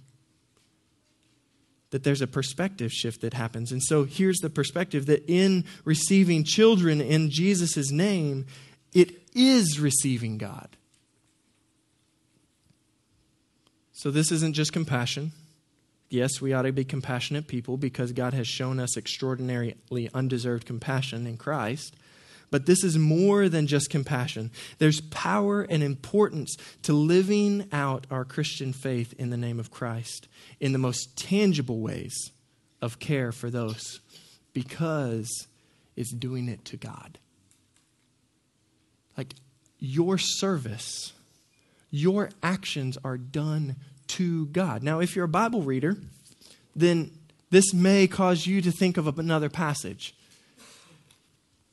that 1.92 2.04
there's 2.04 2.22
a 2.22 2.28
perspective 2.28 2.92
shift 2.92 3.22
that 3.22 3.34
happens. 3.34 3.72
And 3.72 3.82
so 3.82 4.04
here's 4.04 4.40
the 4.40 4.50
perspective 4.50 5.08
that 5.08 5.24
in 5.28 5.66
receiving 5.86 6.44
children 6.44 7.02
in 7.02 7.32
Jesus' 7.32 7.92
name, 7.92 8.46
it 8.94 9.12
is 9.34 9.80
receiving 9.80 10.38
God. 10.38 10.70
So 14.00 14.12
this 14.12 14.32
isn't 14.32 14.54
just 14.54 14.72
compassion. 14.72 15.34
Yes, 16.10 16.40
we 16.40 16.54
ought 16.54 16.62
to 16.62 16.72
be 16.72 16.86
compassionate 16.86 17.48
people 17.48 17.76
because 17.76 18.14
God 18.14 18.34
has 18.34 18.48
shown 18.48 18.80
us 18.80 18.96
extraordinarily 18.96 20.10
undeserved 20.14 20.66
compassion 20.66 21.28
in 21.28 21.36
Christ. 21.36 21.98
But 22.50 22.66
this 22.66 22.82
is 22.82 22.98
more 22.98 23.50
than 23.50 23.68
just 23.68 23.90
compassion. 23.90 24.52
There's 24.78 25.02
power 25.02 25.64
and 25.64 25.84
importance 25.84 26.56
to 26.84 26.94
living 26.94 27.68
out 27.74 28.08
our 28.10 28.24
Christian 28.24 28.72
faith 28.72 29.14
in 29.20 29.32
the 29.32 29.38
name 29.38 29.60
of 29.60 29.70
Christ 29.70 30.30
in 30.62 30.72
the 30.72 30.80
most 30.80 31.18
tangible 31.18 31.82
ways 31.82 32.32
of 32.82 33.00
care 33.00 33.34
for 33.34 33.50
those 33.50 34.00
because 34.54 35.30
it's 35.98 36.14
doing 36.14 36.48
it 36.48 36.64
to 36.64 36.78
God. 36.78 37.20
Like 39.18 39.34
your 39.78 40.18
service, 40.18 41.12
your 41.92 42.30
actions 42.44 42.98
are 43.04 43.18
done 43.18 43.76
to 44.08 44.48
God. 44.48 44.84
Now, 44.84 45.00
if 45.00 45.16
you're 45.16 45.26
a 45.26 45.30
Bible 45.30 45.62
reader, 45.62 45.98
then 46.76 47.12
this 47.50 47.74
may 47.74 48.08
cause 48.08 48.46
you 48.46 48.62
to 48.62 48.72
think 48.72 48.98
of 48.98 49.20
another 49.20 49.50
passage. 49.50 50.16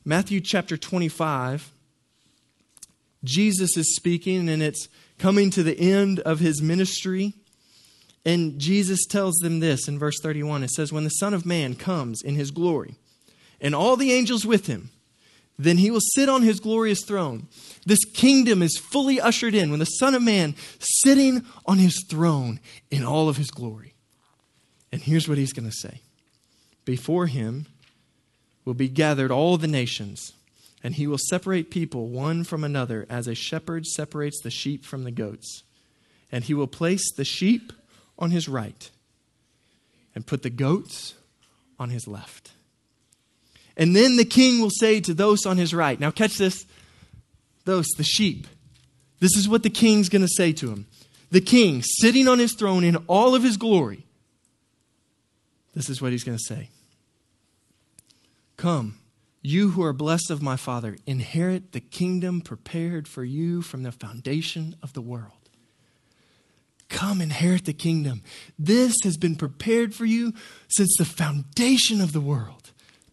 Matthew 0.05 0.41
chapter 0.41 0.77
25, 0.77 1.73
Jesus 3.25 3.77
is 3.77 3.97
speaking, 3.97 4.49
and 4.49 4.63
it's 4.63 4.89
coming 5.19 5.51
to 5.51 5.63
the 5.63 5.79
end 5.79 6.21
of 6.21 6.39
his 6.39 6.63
ministry. 6.63 7.35
And 8.25 8.59
Jesus 8.59 9.05
tells 9.07 9.37
them 9.37 9.61
this 9.61 9.89
in 9.89 9.99
verse 9.99 10.21
31. 10.23 10.65
It 10.65 10.71
says, 10.71 10.93
When 10.93 11.05
the 11.05 11.11
Son 11.11 11.35
of 11.35 11.45
Man 11.47 11.75
comes 11.75 12.23
in 12.23 12.37
his 12.37 12.51
glory, 12.51 12.97
and 13.61 13.75
all 13.75 13.97
the 13.97 14.13
angels 14.13 14.47
with 14.47 14.67
him. 14.67 14.91
Then 15.59 15.79
he 15.79 15.91
will 15.91 16.01
sit 16.01 16.29
on 16.29 16.43
his 16.43 16.61
glorious 16.61 17.03
throne. 17.05 17.49
This 17.87 18.05
kingdom 18.05 18.63
is 18.63 18.77
fully 18.77 19.21
ushered 19.21 19.55
in 19.55 19.71
when 19.71 19.79
the 19.79 19.87
Son 19.87 20.15
of 20.15 20.23
Man 20.23 20.55
sitting 20.79 21.47
on 21.65 21.79
his 21.79 22.05
throne 22.09 22.61
in 22.91 23.05
all 23.05 23.29
of 23.29 23.39
his 23.39 23.51
glory. 23.51 23.95
And 24.93 25.01
here's 25.01 25.29
what 25.29 25.39
he's 25.39 25.53
going 25.53 25.69
to 25.69 25.77
say 25.77 26.01
Before 26.85 27.27
him 27.27 27.67
will 28.65 28.75
be 28.75 28.89
gathered 28.89 29.31
all 29.31 29.57
the 29.57 29.67
nations, 29.67 30.33
and 30.83 30.95
he 30.95 31.07
will 31.07 31.19
separate 31.19 31.71
people 31.71 32.09
one 32.09 32.45
from 32.45 32.63
another 32.63 33.07
as 33.09 33.27
a 33.27 33.35
shepherd 33.35 33.87
separates 33.87 34.41
the 34.43 34.51
sheep 34.51 34.85
from 34.85 35.05
the 35.05 35.11
goats. 35.11 35.63
And 36.31 36.45
he 36.45 36.55
will 36.55 36.67
place 36.67 37.13
the 37.13 37.25
sheep 37.25 37.73
on 38.19 38.31
his 38.31 38.49
right 38.49 38.91
and 40.15 40.27
put 40.27 40.43
the 40.43 40.51
goats 40.51 41.15
on 41.79 41.91
his 41.91 42.09
left. 42.09 42.53
And 43.77 43.95
then 43.95 44.17
the 44.17 44.25
king 44.25 44.61
will 44.61 44.71
say 44.71 45.01
to 45.01 45.13
those 45.13 45.45
on 45.45 45.59
his 45.59 45.75
right, 45.75 46.01
now 46.01 46.11
catch 46.11 46.39
this, 46.39 46.67
those, 47.65 47.87
the 47.97 48.05
sheep. 48.05 48.47
This 49.21 49.37
is 49.37 49.49
what 49.49 49.63
the 49.63 49.71
king's 49.71 50.09
going 50.09 50.23
to 50.23 50.29
say 50.29 50.53
to 50.55 50.71
him. 50.71 50.87
The 51.31 51.41
king, 51.41 51.83
sitting 51.83 52.29
on 52.29 52.39
his 52.39 52.55
throne 52.55 52.85
in 52.85 52.97
all 53.07 53.35
of 53.35 53.43
his 53.43 53.57
glory, 53.57 54.07
this 55.75 55.91
is 55.91 56.01
what 56.01 56.13
he's 56.13 56.25
going 56.25 56.39
to 56.39 56.45
say 56.45 56.71
Come, 58.57 58.99
you 59.43 59.71
who 59.71 59.83
are 59.83 59.93
blessed 59.93 60.31
of 60.31 60.43
my 60.43 60.57
Father, 60.57 60.97
inherit 61.07 61.73
the 61.73 61.81
kingdom 61.81 62.41
prepared 62.41 63.07
for 63.07 63.25
you 63.25 63.61
from 63.61 63.83
the 63.83 63.93
foundation 63.93 64.77
of 64.83 64.93
the 64.93 65.03
world. 65.03 65.33
Come 66.89 67.21
inherit 67.21 67.65
the 67.65 67.73
kingdom. 67.73 68.23
This 68.59 68.97
has 69.03 69.17
been 69.17 69.35
prepared 69.35 69.95
for 69.95 70.05
you 70.05 70.33
since 70.69 70.95
the 70.97 71.05
foundation 71.05 72.01
of 72.01 72.13
the 72.13 72.21
world. 72.21 72.73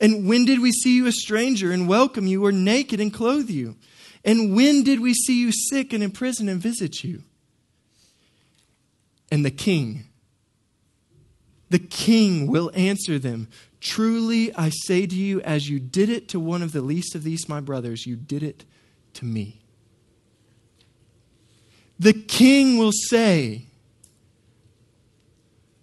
And 0.00 0.28
when 0.28 0.44
did 0.44 0.60
we 0.60 0.72
see 0.72 0.96
you 0.96 1.06
a 1.06 1.12
stranger 1.12 1.72
and 1.72 1.88
welcome 1.88 2.26
you, 2.26 2.44
or 2.44 2.52
naked 2.52 3.00
and 3.00 3.12
clothe 3.12 3.50
you? 3.50 3.76
And 4.24 4.54
when 4.54 4.82
did 4.82 5.00
we 5.00 5.14
see 5.14 5.40
you 5.40 5.52
sick 5.52 5.92
and 5.92 6.02
in 6.02 6.10
prison 6.10 6.48
and 6.48 6.60
visit 6.60 7.02
you? 7.02 7.22
And 9.30 9.44
the 9.44 9.50
king, 9.50 10.04
the 11.70 11.78
king 11.78 12.46
will 12.46 12.70
answer 12.74 13.18
them 13.18 13.48
Truly 13.80 14.52
I 14.54 14.70
say 14.70 15.06
to 15.06 15.14
you, 15.14 15.40
as 15.42 15.70
you 15.70 15.78
did 15.78 16.08
it 16.08 16.28
to 16.30 16.40
one 16.40 16.62
of 16.62 16.72
the 16.72 16.80
least 16.80 17.14
of 17.14 17.22
these 17.22 17.48
my 17.48 17.60
brothers, 17.60 18.06
you 18.06 18.16
did 18.16 18.42
it 18.42 18.64
to 19.14 19.24
me. 19.24 19.60
The 21.98 22.12
king 22.12 22.78
will 22.78 22.92
say, 22.92 23.66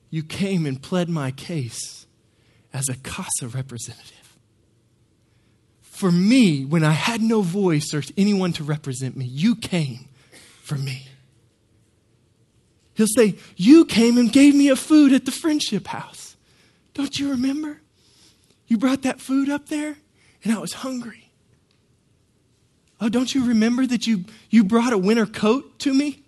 You 0.10 0.23
came 0.23 0.65
and 0.65 0.82
pled 0.82 1.10
my 1.10 1.32
case 1.32 2.04
as 2.75 2.89
a 2.89 2.95
CASA 2.95 3.47
representative. 3.47 4.38
For 5.81 6.11
me, 6.11 6.65
when 6.65 6.83
I 6.83 6.91
had 6.91 7.21
no 7.21 7.41
voice 7.41 7.93
or 7.93 8.03
anyone 8.17 8.51
to 8.53 8.65
represent 8.65 9.15
me, 9.15 9.25
you 9.25 9.55
came 9.55 10.09
for 10.61 10.75
me. 10.75 11.07
He'll 12.95 13.07
say, 13.07 13.35
You 13.55 13.85
came 13.85 14.17
and 14.17 14.31
gave 14.31 14.53
me 14.53 14.67
a 14.67 14.75
food 14.75 15.13
at 15.13 15.23
the 15.23 15.31
friendship 15.31 15.88
house. 15.88 16.35
Don't 16.93 17.17
you 17.17 17.31
remember? 17.31 17.79
You 18.67 18.77
brought 18.77 19.03
that 19.03 19.21
food 19.21 19.49
up 19.49 19.69
there, 19.69 19.95
and 20.43 20.53
I 20.53 20.59
was 20.59 20.73
hungry. 20.73 21.31
Oh, 22.99 23.07
don't 23.07 23.33
you 23.33 23.45
remember 23.45 23.85
that 23.85 24.05
you, 24.05 24.25
you 24.49 24.65
brought 24.65 24.91
a 24.91 24.97
winter 24.97 25.25
coat 25.25 25.79
to 25.79 25.93
me? 25.93 26.23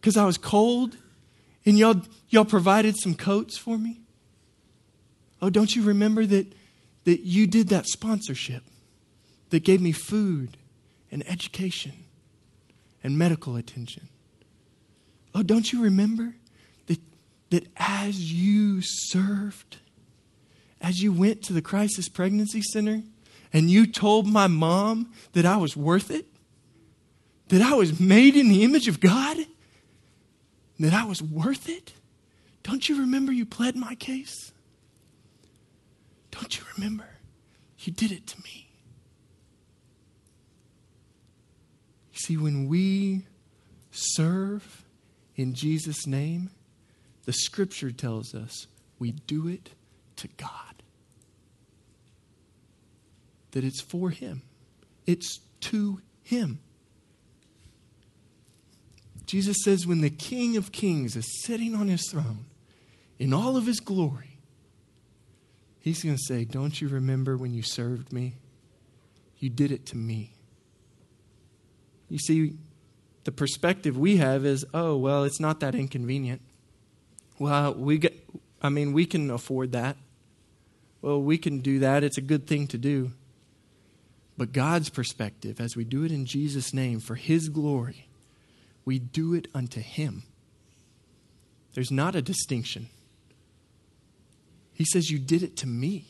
Because 0.00 0.18
I 0.18 0.26
was 0.26 0.36
cold, 0.36 0.98
and 1.64 1.78
y'all, 1.78 2.02
y'all 2.28 2.44
provided 2.44 2.96
some 2.96 3.14
coats 3.14 3.56
for 3.56 3.78
me? 3.78 4.01
Oh, 5.42 5.50
don't 5.50 5.74
you 5.74 5.82
remember 5.82 6.24
that, 6.24 6.46
that 7.04 7.20
you 7.22 7.48
did 7.48 7.68
that 7.68 7.86
sponsorship 7.86 8.62
that 9.50 9.64
gave 9.64 9.80
me 9.80 9.90
food 9.90 10.56
and 11.10 11.28
education 11.28 12.04
and 13.02 13.18
medical 13.18 13.56
attention? 13.56 14.08
Oh, 15.34 15.42
don't 15.42 15.72
you 15.72 15.82
remember 15.82 16.36
that, 16.86 17.00
that 17.50 17.66
as 17.76 18.32
you 18.32 18.80
served, 18.82 19.78
as 20.80 21.02
you 21.02 21.12
went 21.12 21.42
to 21.44 21.52
the 21.52 21.62
crisis 21.62 22.08
pregnancy 22.08 22.62
center 22.62 23.02
and 23.52 23.68
you 23.68 23.86
told 23.86 24.28
my 24.28 24.46
mom 24.46 25.12
that 25.32 25.44
I 25.44 25.56
was 25.56 25.76
worth 25.76 26.12
it, 26.12 26.26
that 27.48 27.62
I 27.62 27.74
was 27.74 27.98
made 27.98 28.36
in 28.36 28.48
the 28.48 28.62
image 28.62 28.86
of 28.86 29.00
God, 29.00 29.38
that 30.78 30.94
I 30.94 31.04
was 31.04 31.20
worth 31.20 31.68
it? 31.68 31.94
Don't 32.62 32.88
you 32.88 33.00
remember 33.00 33.32
you 33.32 33.44
pled 33.44 33.74
my 33.74 33.96
case? 33.96 34.51
Don't 36.32 36.58
you 36.58 36.64
remember? 36.76 37.06
You 37.78 37.92
did 37.92 38.10
it 38.10 38.26
to 38.28 38.42
me. 38.42 38.68
You 42.12 42.18
see, 42.18 42.36
when 42.36 42.68
we 42.68 43.22
serve 43.92 44.84
in 45.36 45.54
Jesus' 45.54 46.06
name, 46.06 46.50
the 47.24 47.32
scripture 47.32 47.92
tells 47.92 48.34
us 48.34 48.66
we 48.98 49.12
do 49.12 49.46
it 49.46 49.70
to 50.16 50.28
God. 50.36 50.50
That 53.52 53.64
it's 53.64 53.80
for 53.80 54.10
Him, 54.10 54.42
it's 55.06 55.40
to 55.60 56.00
Him. 56.22 56.58
Jesus 59.26 59.56
says, 59.64 59.86
when 59.86 60.02
the 60.02 60.10
King 60.10 60.58
of 60.58 60.72
Kings 60.72 61.16
is 61.16 61.42
sitting 61.42 61.74
on 61.74 61.88
his 61.88 62.06
throne 62.10 62.44
in 63.18 63.32
all 63.32 63.56
of 63.56 63.64
his 63.64 63.80
glory, 63.80 64.31
he's 65.82 66.02
going 66.02 66.16
to 66.16 66.22
say, 66.22 66.44
Don't 66.44 66.80
you 66.80 66.88
remember 66.88 67.36
when 67.36 67.52
you 67.52 67.62
served 67.62 68.12
me? 68.12 68.36
You 69.38 69.50
did 69.50 69.70
it 69.70 69.84
to 69.86 69.96
me. 69.96 70.32
You 72.08 72.18
see, 72.18 72.54
the 73.24 73.32
perspective 73.32 73.98
we 73.98 74.16
have 74.18 74.44
is, 74.44 74.64
oh, 74.72 74.96
well, 74.96 75.24
it's 75.24 75.40
not 75.40 75.60
that 75.60 75.74
inconvenient. 75.74 76.40
Well, 77.38 77.74
we 77.74 77.98
get, 77.98 78.28
I 78.60 78.68
mean, 78.68 78.92
we 78.92 79.06
can 79.06 79.30
afford 79.30 79.72
that. 79.72 79.96
Well, 81.00 81.20
we 81.20 81.38
can 81.38 81.60
do 81.60 81.80
that. 81.80 82.04
It's 82.04 82.18
a 82.18 82.22
good 82.22 82.46
thing 82.46 82.68
to 82.68 82.78
do. 82.78 83.12
But 84.38 84.52
God's 84.52 84.88
perspective, 84.88 85.60
as 85.60 85.76
we 85.76 85.84
do 85.84 86.04
it 86.04 86.12
in 86.12 86.26
Jesus' 86.26 86.72
name 86.72 87.00
for 87.00 87.16
His 87.16 87.48
glory, 87.48 88.08
we 88.84 88.98
do 88.98 89.34
it 89.34 89.48
unto 89.54 89.80
Him. 89.80 90.22
There's 91.74 91.90
not 91.90 92.14
a 92.14 92.22
distinction. 92.22 92.88
He 94.74 94.84
says, 94.84 95.10
You 95.10 95.18
did 95.18 95.42
it 95.42 95.56
to 95.58 95.66
me. 95.66 96.06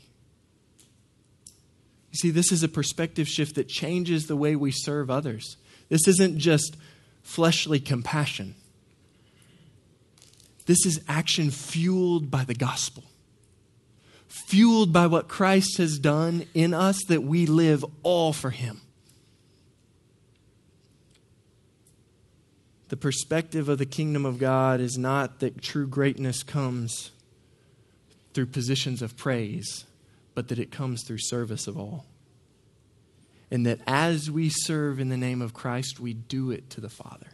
You 2.11 2.19
see, 2.19 2.31
this 2.31 2.53
is 2.53 2.63
a 2.63 2.69
perspective 2.69 3.27
shift 3.27 3.55
that 3.55 3.69
changes 3.69 4.27
the 4.27 4.37
way 4.37 4.55
we 4.55 4.71
serve 4.71 5.11
others. 5.11 5.57
This 5.89 6.07
isn't 6.07 6.39
just 6.39 6.77
fleshly 7.23 7.81
compassion, 7.81 8.55
this 10.67 10.85
is 10.87 11.03
action 11.09 11.51
fueled 11.51 12.31
by 12.31 12.45
the 12.45 12.55
gospel, 12.55 13.05
fueled 14.29 14.93
by 14.93 15.07
what 15.07 15.29
Christ 15.29 15.79
has 15.79 15.99
done 15.99 16.47
in 16.55 16.75
us 16.75 17.03
that 17.09 17.23
we 17.23 17.47
live 17.47 17.85
all 18.03 18.33
for 18.33 18.51
Him. 18.51 18.81
The 22.89 22.97
perspective 22.99 23.71
of 23.71 23.79
the 23.79 23.87
kingdom 23.87 24.27
of 24.27 24.39
God 24.39 24.79
is 24.79 24.99
not 24.99 25.41
that 25.41 25.63
true 25.63 25.87
greatness 25.87 26.43
comes 26.43 27.12
through 28.35 28.47
positions 28.47 29.03
of 29.03 29.17
praise, 29.17 29.85
but 30.35 30.49
that 30.49 30.59
it 30.59 30.71
comes 30.71 31.05
through 31.05 31.19
service 31.19 31.67
of 31.67 31.79
all. 31.79 32.07
And 33.51 33.67
that 33.67 33.81
as 33.87 34.31
we 34.31 34.49
serve 34.49 34.99
in 34.99 35.11
the 35.11 35.17
name 35.17 35.43
of 35.43 35.53
Christ, 35.53 36.01
we 36.01 36.15
do 36.15 36.51
it 36.51 36.71
to 36.71 36.81
the 36.81 36.89
Father. 36.89 37.29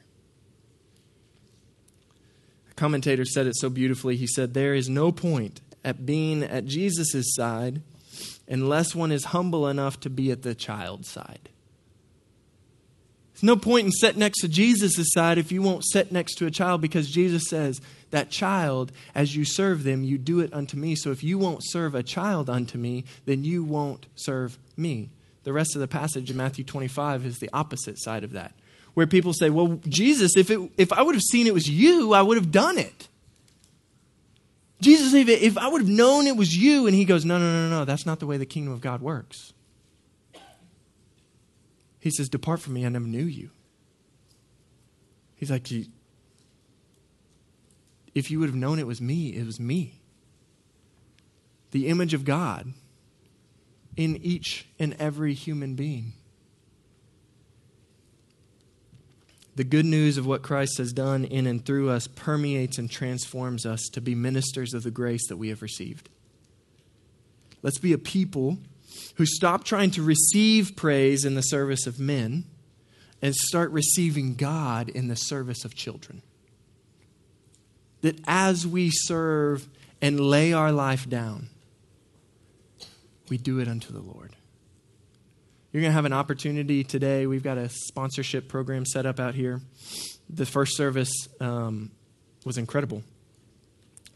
A 2.70 2.74
commentator 2.74 3.24
said 3.24 3.46
it 3.46 3.56
so 3.56 3.70
beautifully. 3.70 4.16
He 4.16 4.26
said, 4.26 4.52
There 4.52 4.74
is 4.74 4.88
no 4.88 5.12
point 5.12 5.60
at 5.84 6.04
being 6.04 6.42
at 6.42 6.64
Jesus' 6.64 7.34
side 7.34 7.82
unless 8.48 8.94
one 8.94 9.12
is 9.12 9.26
humble 9.26 9.68
enough 9.68 10.00
to 10.00 10.10
be 10.10 10.30
at 10.30 10.42
the 10.42 10.54
child's 10.54 11.08
side. 11.08 11.50
There's 13.38 13.46
no 13.46 13.56
point 13.56 13.86
in 13.86 13.92
sitting 13.92 14.18
next 14.18 14.40
to 14.40 14.48
Jesus' 14.48 15.12
side 15.12 15.38
if 15.38 15.52
you 15.52 15.62
won't 15.62 15.84
sit 15.86 16.10
next 16.10 16.34
to 16.38 16.46
a 16.46 16.50
child 16.50 16.80
because 16.80 17.08
Jesus 17.08 17.46
says, 17.46 17.80
That 18.10 18.30
child, 18.30 18.90
as 19.14 19.36
you 19.36 19.44
serve 19.44 19.84
them, 19.84 20.02
you 20.02 20.18
do 20.18 20.40
it 20.40 20.52
unto 20.52 20.76
me. 20.76 20.96
So 20.96 21.12
if 21.12 21.22
you 21.22 21.38
won't 21.38 21.60
serve 21.62 21.94
a 21.94 22.02
child 22.02 22.50
unto 22.50 22.78
me, 22.78 23.04
then 23.26 23.44
you 23.44 23.62
won't 23.62 24.06
serve 24.16 24.58
me. 24.76 25.10
The 25.44 25.52
rest 25.52 25.76
of 25.76 25.80
the 25.80 25.86
passage 25.86 26.32
in 26.32 26.36
Matthew 26.36 26.64
25 26.64 27.24
is 27.24 27.38
the 27.38 27.48
opposite 27.52 28.00
side 28.00 28.24
of 28.24 28.32
that, 28.32 28.54
where 28.94 29.06
people 29.06 29.32
say, 29.32 29.50
Well, 29.50 29.78
Jesus, 29.86 30.36
if, 30.36 30.50
it, 30.50 30.58
if 30.76 30.92
I 30.92 31.02
would 31.02 31.14
have 31.14 31.22
seen 31.22 31.46
it 31.46 31.54
was 31.54 31.70
you, 31.70 32.14
I 32.14 32.22
would 32.22 32.38
have 32.38 32.50
done 32.50 32.76
it. 32.76 33.06
Jesus, 34.80 35.14
if, 35.14 35.28
if 35.28 35.56
I 35.56 35.68
would 35.68 35.82
have 35.82 35.88
known 35.88 36.26
it 36.26 36.36
was 36.36 36.56
you, 36.56 36.88
and 36.88 36.94
he 36.96 37.04
goes, 37.04 37.24
No, 37.24 37.38
no, 37.38 37.52
no, 37.52 37.70
no, 37.70 37.84
that's 37.84 38.04
not 38.04 38.18
the 38.18 38.26
way 38.26 38.36
the 38.36 38.46
kingdom 38.46 38.74
of 38.74 38.80
God 38.80 39.00
works. 39.00 39.52
He 42.00 42.10
says, 42.10 42.28
Depart 42.28 42.60
from 42.60 42.74
me, 42.74 42.86
I 42.86 42.88
never 42.88 43.06
knew 43.06 43.24
you. 43.24 43.50
He's 45.34 45.50
like, 45.50 45.68
If 48.14 48.30
you 48.30 48.40
would 48.40 48.48
have 48.48 48.56
known 48.56 48.78
it 48.78 48.86
was 48.86 49.00
me, 49.00 49.34
it 49.34 49.44
was 49.46 49.58
me. 49.60 50.00
The 51.70 51.88
image 51.88 52.14
of 52.14 52.24
God 52.24 52.72
in 53.96 54.16
each 54.16 54.66
and 54.78 54.94
every 54.98 55.34
human 55.34 55.74
being. 55.74 56.12
The 59.56 59.64
good 59.64 59.84
news 59.84 60.18
of 60.18 60.24
what 60.24 60.42
Christ 60.42 60.78
has 60.78 60.92
done 60.92 61.24
in 61.24 61.48
and 61.48 61.66
through 61.66 61.90
us 61.90 62.06
permeates 62.06 62.78
and 62.78 62.88
transforms 62.88 63.66
us 63.66 63.88
to 63.92 64.00
be 64.00 64.14
ministers 64.14 64.72
of 64.72 64.84
the 64.84 64.92
grace 64.92 65.26
that 65.28 65.36
we 65.36 65.48
have 65.48 65.62
received. 65.62 66.08
Let's 67.60 67.78
be 67.78 67.92
a 67.92 67.98
people 67.98 68.58
who 69.16 69.26
stop 69.26 69.64
trying 69.64 69.90
to 69.92 70.02
receive 70.02 70.76
praise 70.76 71.24
in 71.24 71.34
the 71.34 71.42
service 71.42 71.86
of 71.86 71.98
men 71.98 72.44
and 73.20 73.34
start 73.34 73.70
receiving 73.70 74.34
God 74.34 74.88
in 74.88 75.08
the 75.08 75.16
service 75.16 75.64
of 75.64 75.74
children. 75.74 76.22
That 78.02 78.20
as 78.26 78.66
we 78.66 78.90
serve 78.90 79.68
and 80.00 80.20
lay 80.20 80.52
our 80.52 80.70
life 80.70 81.08
down, 81.08 81.48
we 83.28 83.38
do 83.38 83.58
it 83.58 83.68
unto 83.68 83.92
the 83.92 84.00
Lord. 84.00 84.36
You're 85.72 85.82
going 85.82 85.90
to 85.90 85.94
have 85.96 86.06
an 86.06 86.12
opportunity 86.12 86.82
today. 86.82 87.26
We've 87.26 87.42
got 87.42 87.58
a 87.58 87.68
sponsorship 87.68 88.48
program 88.48 88.86
set 88.86 89.04
up 89.04 89.20
out 89.20 89.34
here. 89.34 89.60
The 90.30 90.46
first 90.46 90.76
service 90.76 91.12
um, 91.40 91.90
was 92.44 92.56
incredible. 92.56 93.02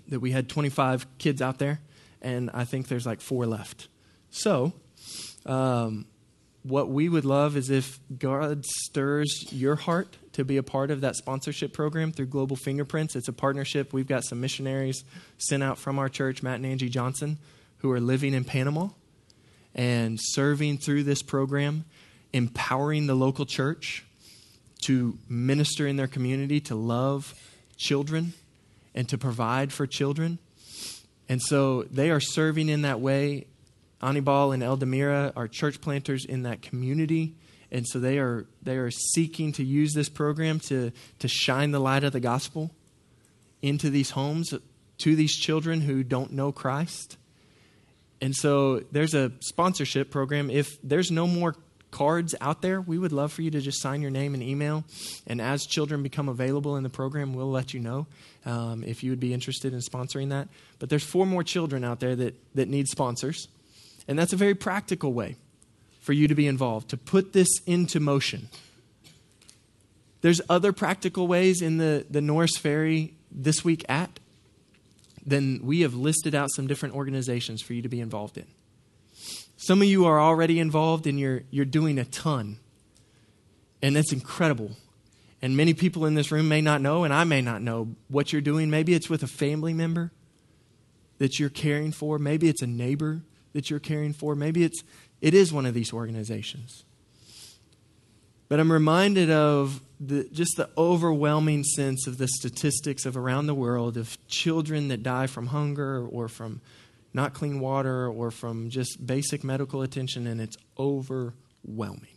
That 0.09 0.21
we 0.21 0.31
had 0.31 0.49
25 0.49 1.19
kids 1.19 1.43
out 1.43 1.59
there, 1.59 1.81
and 2.23 2.51
I 2.55 2.65
think 2.65 2.89
there's 2.89 3.07
like 3.07 3.21
four 3.21 3.47
left. 3.47 3.89
So, 4.33 4.73
um, 5.47 6.07
what 6.63 6.89
we 6.89 7.09
would 7.09 7.25
love 7.25 7.57
is 7.57 7.71
if 7.71 8.01
God 8.19 8.65
stirs 8.65 9.53
your 9.53 9.77
heart 9.77 10.17
to 10.33 10.45
be 10.45 10.57
a 10.57 10.63
part 10.63 10.91
of 10.91 11.03
that 11.03 11.17
sponsorship 11.17 11.73
program 11.73 12.13
through 12.13 12.27
Global 12.27 12.57
Fingerprints. 12.57 13.15
It's 13.15 13.29
a 13.29 13.33
partnership. 13.33 13.93
We've 13.93 14.07
got 14.07 14.25
some 14.25 14.41
missionaries 14.41 15.05
sent 15.39 15.63
out 15.63 15.79
from 15.79 15.99
our 15.99 16.09
church, 16.09 16.43
Matt 16.43 16.57
and 16.57 16.67
Angie 16.67 16.89
Johnson, 16.89 17.39
who 17.79 17.91
are 17.91 18.01
living 18.01 18.33
in 18.33 18.45
Panama 18.45 18.89
and 19.75 20.19
serving 20.21 20.79
through 20.79 21.03
this 21.03 21.23
program, 21.23 21.85
empowering 22.33 23.07
the 23.07 23.15
local 23.15 23.45
church 23.45 24.05
to 24.83 25.19
minister 25.29 25.87
in 25.87 25.97
their 25.97 26.07
community, 26.07 26.61
to 26.61 26.75
love 26.75 27.35
children, 27.77 28.33
and 28.95 29.09
to 29.09 29.19
provide 29.19 29.73
for 29.73 29.87
children. 29.87 30.39
And 31.29 31.41
so 31.43 31.83
they 31.85 32.11
are 32.11 32.21
serving 32.21 32.69
in 32.69 32.83
that 32.83 33.01
way 33.01 33.47
Anibal 34.03 34.53
and 34.53 34.63
Eldamira 34.63 35.33
are 35.37 35.49
church 35.49 35.81
planters 35.81 36.25
in 36.25 36.43
that 36.43 36.63
community. 36.63 37.35
And 37.71 37.87
so 37.87 37.99
they 37.99 38.19
are, 38.19 38.47
they 38.63 38.77
are 38.77 38.91
seeking 38.91 39.53
to 39.53 39.65
use 39.65 39.95
this 39.95 40.09
program 40.09 40.61
to, 40.61 40.93
to 41.21 41.29
shine 41.29 41.71
the 41.71 41.81
light 41.81 42.05
of 42.05 42.13
the 42.13 42.21
gospel 42.21 42.71
into 43.63 43.89
these 43.89 44.11
homes 44.11 44.53
to 44.99 45.17
these 45.17 45.35
children 45.35 45.81
who 45.81 46.05
don't 46.05 46.33
know 46.33 46.53
Christ. 46.53 47.17
And 48.21 48.37
so 48.37 48.81
there's 48.93 49.15
a 49.15 49.33
sponsorship 49.41 50.11
program. 50.11 50.49
If 50.49 50.81
there's 50.83 51.11
no 51.11 51.27
more 51.27 51.57
cards 51.91 52.37
out 52.41 52.63
there, 52.63 52.81
we 52.81 52.99
would 52.99 53.11
love 53.11 53.33
for 53.33 53.43
you 53.43 53.51
to 53.51 53.61
just 53.61 53.83
sign 53.83 54.01
your 54.01 54.13
name 54.13 54.33
and 54.35 54.43
email. 54.43 54.85
And 55.27 55.41
as 55.41 55.67
children 55.67 56.05
become 56.05 56.29
available 56.29 56.77
in 56.77 56.85
the 56.85 56.89
program, 56.89 57.35
we'll 57.35 57.51
let 57.51 57.75
you 57.75 57.81
know 57.81 58.07
um, 58.47 58.85
if 58.85 59.03
you 59.03 59.11
would 59.11 59.19
be 59.19 59.35
interested 59.35 59.73
in 59.73 59.81
sponsoring 59.81 60.31
that. 60.31 60.49
But 60.79 60.89
there's 60.89 61.05
four 61.05 61.27
more 61.27 61.43
children 61.43 61.83
out 61.83 61.99
there 61.99 62.15
that, 62.15 62.37
that 62.55 62.69
need 62.69 62.87
sponsors. 62.87 63.49
And 64.09 64.19
that's 64.19 64.33
a 64.33 64.37
very 64.37 64.55
practical 64.55 65.13
way 65.13 65.37
for 66.01 66.13
you 66.13 66.29
to 66.29 66.35
be 66.35 66.47
involved, 66.47 66.91
to 66.91 66.97
put 66.97 67.33
this 67.33 67.49
into 67.67 68.01
motion. 68.01 68.49
There's 70.21 70.41
other 70.49 70.73
practical 70.73 71.27
ways 71.27 71.63
in 71.63 71.79
the, 71.79 72.07
the 72.11 72.21
Norris 72.21 72.57
Ferry 72.57 73.15
This 73.31 73.65
Week 73.65 73.85
at. 73.89 74.19
Then 75.25 75.61
we 75.63 75.83
have 75.83 75.95
listed 75.95 76.35
out 76.35 76.51
some 76.51 76.67
different 76.67 76.95
organizations 76.95 77.63
for 77.63 77.75
you 77.75 77.83
to 77.83 77.89
be 77.89 78.01
involved 78.01 78.37
in. 78.37 78.47
Some 79.57 79.81
of 79.81 79.87
you 79.87 80.07
are 80.07 80.21
already 80.21 80.59
involved 80.59 81.07
and 81.07 81.19
you're, 81.19 81.43
you're 81.51 81.65
doing 81.65 81.99
a 81.99 82.05
ton. 82.05 82.59
And 83.81 83.95
that's 83.95 84.13
incredible. 84.13 84.73
And 85.41 85.57
many 85.57 85.75
people 85.75 86.07
in 86.07 86.15
this 86.15 86.33
room 86.33 86.49
may 86.49 86.61
not 86.61 86.81
know, 86.81 87.05
and 87.05 87.13
I 87.13 87.25
may 87.25 87.41
not 87.41 87.63
know 87.63 87.95
what 88.09 88.33
you're 88.33 88.43
doing. 88.43 88.71
Maybe 88.71 88.95
it's 88.95 89.09
with 89.11 89.23
a 89.23 89.29
family 89.29 89.73
member 89.73 90.13
that 91.19 91.39
you're 91.39 91.49
caring 91.49 91.93
for, 91.93 92.19
maybe 92.19 92.49
it's 92.49 92.63
a 92.63 92.67
neighbor 92.67 93.23
that 93.53 93.71
you're 93.71 93.81
caring 93.81 94.13
for. 94.13 94.35
Maybe 94.35 94.65
it's 94.65 94.83
it 95.21 95.35
is 95.35 95.53
one 95.53 95.67
of 95.67 95.75
these 95.75 95.93
organizations. 95.93 96.85
But 98.49 98.61
I'm 98.61 98.71
reminded 98.71 99.31
of 99.31 99.81
the, 99.99 100.29
just 100.31 100.59
the 100.59 100.69
overwhelming 100.77 101.65
sense 101.65 102.07
of 102.07 102.19
the 102.19 102.29
statistics 102.29 103.07
of 103.07 103.17
around 103.17 103.47
the 103.47 103.55
world 103.55 103.97
of 103.97 104.19
children 104.27 104.89
that 104.89 105.03
die 105.03 105.27
from 105.27 105.47
hunger 105.47 106.07
or 106.07 106.29
from 106.29 106.61
not 107.15 107.33
clean 107.33 107.61
water 107.61 108.09
or 108.09 108.31
from 108.31 108.69
just 108.69 109.07
basic 109.07 109.45
medical 109.45 109.81
attention, 109.83 110.27
and 110.27 110.41
it's 110.41 110.57
overwhelming. 110.79 112.17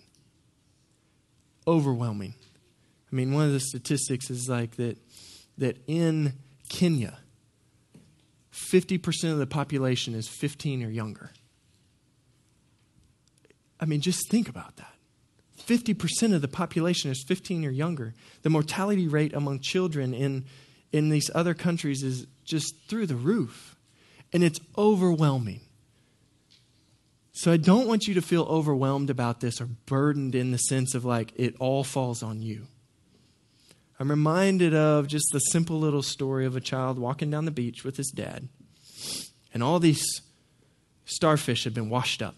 Overwhelming. 1.67 2.33
I 3.11 3.15
mean, 3.15 3.33
one 3.33 3.45
of 3.45 3.53
the 3.53 3.59
statistics 3.59 4.29
is 4.29 4.49
like 4.49 4.75
that, 4.75 4.97
that 5.57 5.77
in 5.87 6.33
Kenya, 6.69 7.19
50% 8.55 9.31
of 9.31 9.37
the 9.37 9.47
population 9.47 10.15
is 10.15 10.27
15 10.27 10.83
or 10.83 10.89
younger. 10.89 11.31
I 13.79 13.85
mean, 13.85 13.99
just 14.01 14.29
think 14.29 14.47
about 14.47 14.77
that. 14.77 14.93
50% 15.59 16.33
of 16.33 16.41
the 16.41 16.47
population 16.47 17.11
is 17.11 17.23
15 17.27 17.65
or 17.65 17.69
younger. 17.69 18.13
The 18.43 18.49
mortality 18.49 19.07
rate 19.07 19.33
among 19.33 19.59
children 19.59 20.13
in, 20.13 20.45
in 20.91 21.09
these 21.09 21.29
other 21.35 21.53
countries 21.53 22.03
is 22.03 22.27
just 22.45 22.75
through 22.87 23.07
the 23.07 23.15
roof. 23.15 23.75
And 24.31 24.43
it's 24.43 24.59
overwhelming. 24.77 25.61
So 27.33 27.51
I 27.51 27.57
don't 27.57 27.87
want 27.87 28.07
you 28.07 28.13
to 28.13 28.21
feel 28.21 28.43
overwhelmed 28.43 29.09
about 29.09 29.41
this 29.41 29.59
or 29.59 29.65
burdened 29.65 30.35
in 30.35 30.51
the 30.51 30.57
sense 30.57 30.95
of 30.95 31.03
like 31.03 31.33
it 31.35 31.55
all 31.59 31.83
falls 31.83 32.23
on 32.23 32.41
you. 32.41 32.67
I'm 33.99 34.09
reminded 34.09 34.73
of 34.73 35.07
just 35.07 35.29
the 35.31 35.39
simple 35.39 35.79
little 35.79 36.03
story 36.03 36.45
of 36.45 36.55
a 36.55 36.61
child 36.61 36.99
walking 36.99 37.29
down 37.29 37.45
the 37.45 37.51
beach 37.51 37.83
with 37.83 37.97
his 37.97 38.11
dad, 38.13 38.49
and 39.53 39.63
all 39.63 39.79
these 39.79 40.05
starfish 41.05 41.63
had 41.63 41.73
been 41.73 41.89
washed 41.89 42.21
up. 42.21 42.35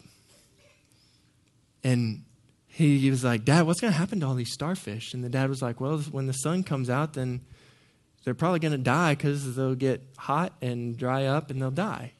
And 1.84 2.26
he 2.68 3.10
was 3.10 3.24
like, 3.24 3.44
Dad, 3.44 3.66
what's 3.66 3.82
going 3.82 3.92
to 3.92 3.98
happen 3.98 4.20
to 4.20 4.28
all 4.28 4.36
these 4.36 4.54
starfish? 4.54 5.16
And 5.16 5.24
the 5.24 5.30
dad 5.30 5.50
was 5.50 5.64
like, 5.64 5.82
Well, 5.82 5.98
when 6.12 6.28
the 6.28 6.34
sun 6.34 6.64
comes 6.64 6.92
out, 6.92 7.14
then 7.14 7.42
they're 8.24 8.36
probably 8.36 8.60
going 8.60 8.74
to 8.74 8.78
die 8.78 9.16
because 9.16 9.56
they'll 9.56 9.74
get 9.74 10.04
hot 10.18 10.54
and 10.62 10.96
dry 10.96 11.26
up 11.26 11.50
and 11.50 11.60
they'll 11.60 11.72
die. 11.72 12.12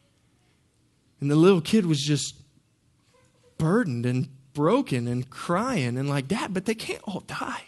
And 1.20 1.30
the 1.30 1.36
little 1.36 1.62
kid 1.62 1.86
was 1.86 2.00
just 2.00 2.36
burdened 3.58 4.06
and 4.06 4.30
broken 4.54 5.08
and 5.08 5.30
crying 5.30 5.98
and 5.98 6.10
like, 6.10 6.28
Dad, 6.28 6.54
but 6.54 6.66
they 6.66 6.76
can't 6.76 7.04
all 7.04 7.20
die. 7.20 7.66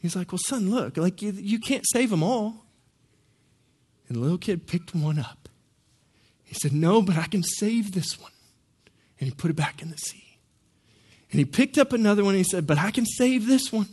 He's 0.00 0.16
like, 0.16 0.32
Well, 0.32 0.40
son, 0.46 0.70
look, 0.70 0.96
like 0.96 1.22
you, 1.22 1.32
you 1.32 1.58
can't 1.58 1.84
save 1.92 2.10
them 2.10 2.22
all. 2.22 2.66
And 4.08 4.16
the 4.16 4.20
little 4.20 4.38
kid 4.38 4.66
picked 4.66 4.94
one 4.94 5.18
up. 5.18 5.48
He 6.44 6.54
said, 6.54 6.72
No, 6.72 7.02
but 7.02 7.16
I 7.16 7.26
can 7.26 7.42
save 7.42 7.92
this 7.92 8.18
one. 8.18 8.32
And 9.18 9.28
he 9.28 9.34
put 9.34 9.50
it 9.50 9.56
back 9.56 9.82
in 9.82 9.90
the 9.90 9.96
sea. 9.96 10.38
And 11.30 11.38
he 11.38 11.44
picked 11.44 11.78
up 11.78 11.92
another 11.92 12.24
one 12.24 12.34
and 12.34 12.44
he 12.44 12.50
said, 12.50 12.66
But 12.66 12.78
I 12.78 12.90
can 12.90 13.06
save 13.06 13.46
this 13.46 13.72
one. 13.72 13.88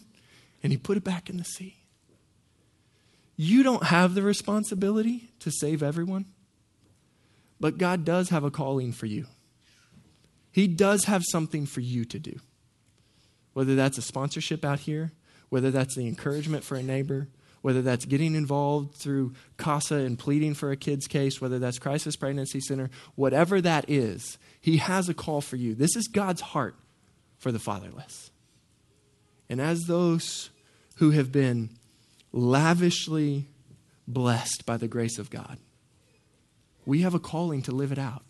And 0.63 0.71
he 0.71 0.77
put 0.77 0.97
it 0.97 1.03
back 1.03 1.29
in 1.29 1.37
the 1.37 1.43
sea. 1.43 1.75
You 3.35 3.61
don't 3.61 3.83
have 3.83 4.15
the 4.15 4.23
responsibility 4.23 5.29
to 5.41 5.51
save 5.51 5.83
everyone, 5.83 6.25
but 7.59 7.77
God 7.77 8.03
does 8.03 8.29
have 8.29 8.43
a 8.43 8.49
calling 8.49 8.91
for 8.91 9.05
you. 9.05 9.27
He 10.51 10.67
does 10.67 11.03
have 11.05 11.23
something 11.23 11.67
for 11.67 11.81
you 11.81 12.03
to 12.05 12.17
do. 12.17 12.39
Whether 13.53 13.75
that's 13.75 13.99
a 13.99 14.01
sponsorship 14.01 14.65
out 14.65 14.79
here, 14.79 15.11
whether 15.49 15.71
that's 15.71 15.95
the 15.95 16.07
encouragement 16.07 16.63
for 16.63 16.75
a 16.75 16.83
neighbor, 16.83 17.27
whether 17.61 17.81
that's 17.81 18.05
getting 18.05 18.35
involved 18.35 18.95
through 18.95 19.33
CASA 19.57 19.95
and 19.95 20.17
pleading 20.17 20.53
for 20.53 20.71
a 20.71 20.77
kid's 20.77 21.07
case, 21.07 21.41
whether 21.41 21.59
that's 21.59 21.79
Crisis 21.79 22.15
Pregnancy 22.15 22.59
Center, 22.59 22.89
whatever 23.15 23.61
that 23.61 23.89
is, 23.89 24.37
He 24.61 24.77
has 24.77 25.09
a 25.09 25.13
call 25.13 25.41
for 25.41 25.55
you. 25.55 25.75
This 25.75 25.95
is 25.95 26.07
God's 26.07 26.41
heart 26.41 26.75
for 27.37 27.51
the 27.51 27.59
fatherless. 27.59 28.31
And 29.49 29.61
as 29.61 29.85
those 29.85 30.49
who 30.95 31.11
have 31.11 31.31
been 31.31 31.69
lavishly 32.31 33.47
blessed 34.07 34.65
by 34.65 34.77
the 34.77 34.87
grace 34.87 35.17
of 35.17 35.29
God, 35.29 35.57
we 36.85 37.01
have 37.01 37.13
a 37.13 37.19
calling 37.19 37.61
to 37.63 37.71
live 37.71 37.91
it 37.91 37.99
out. 37.99 38.23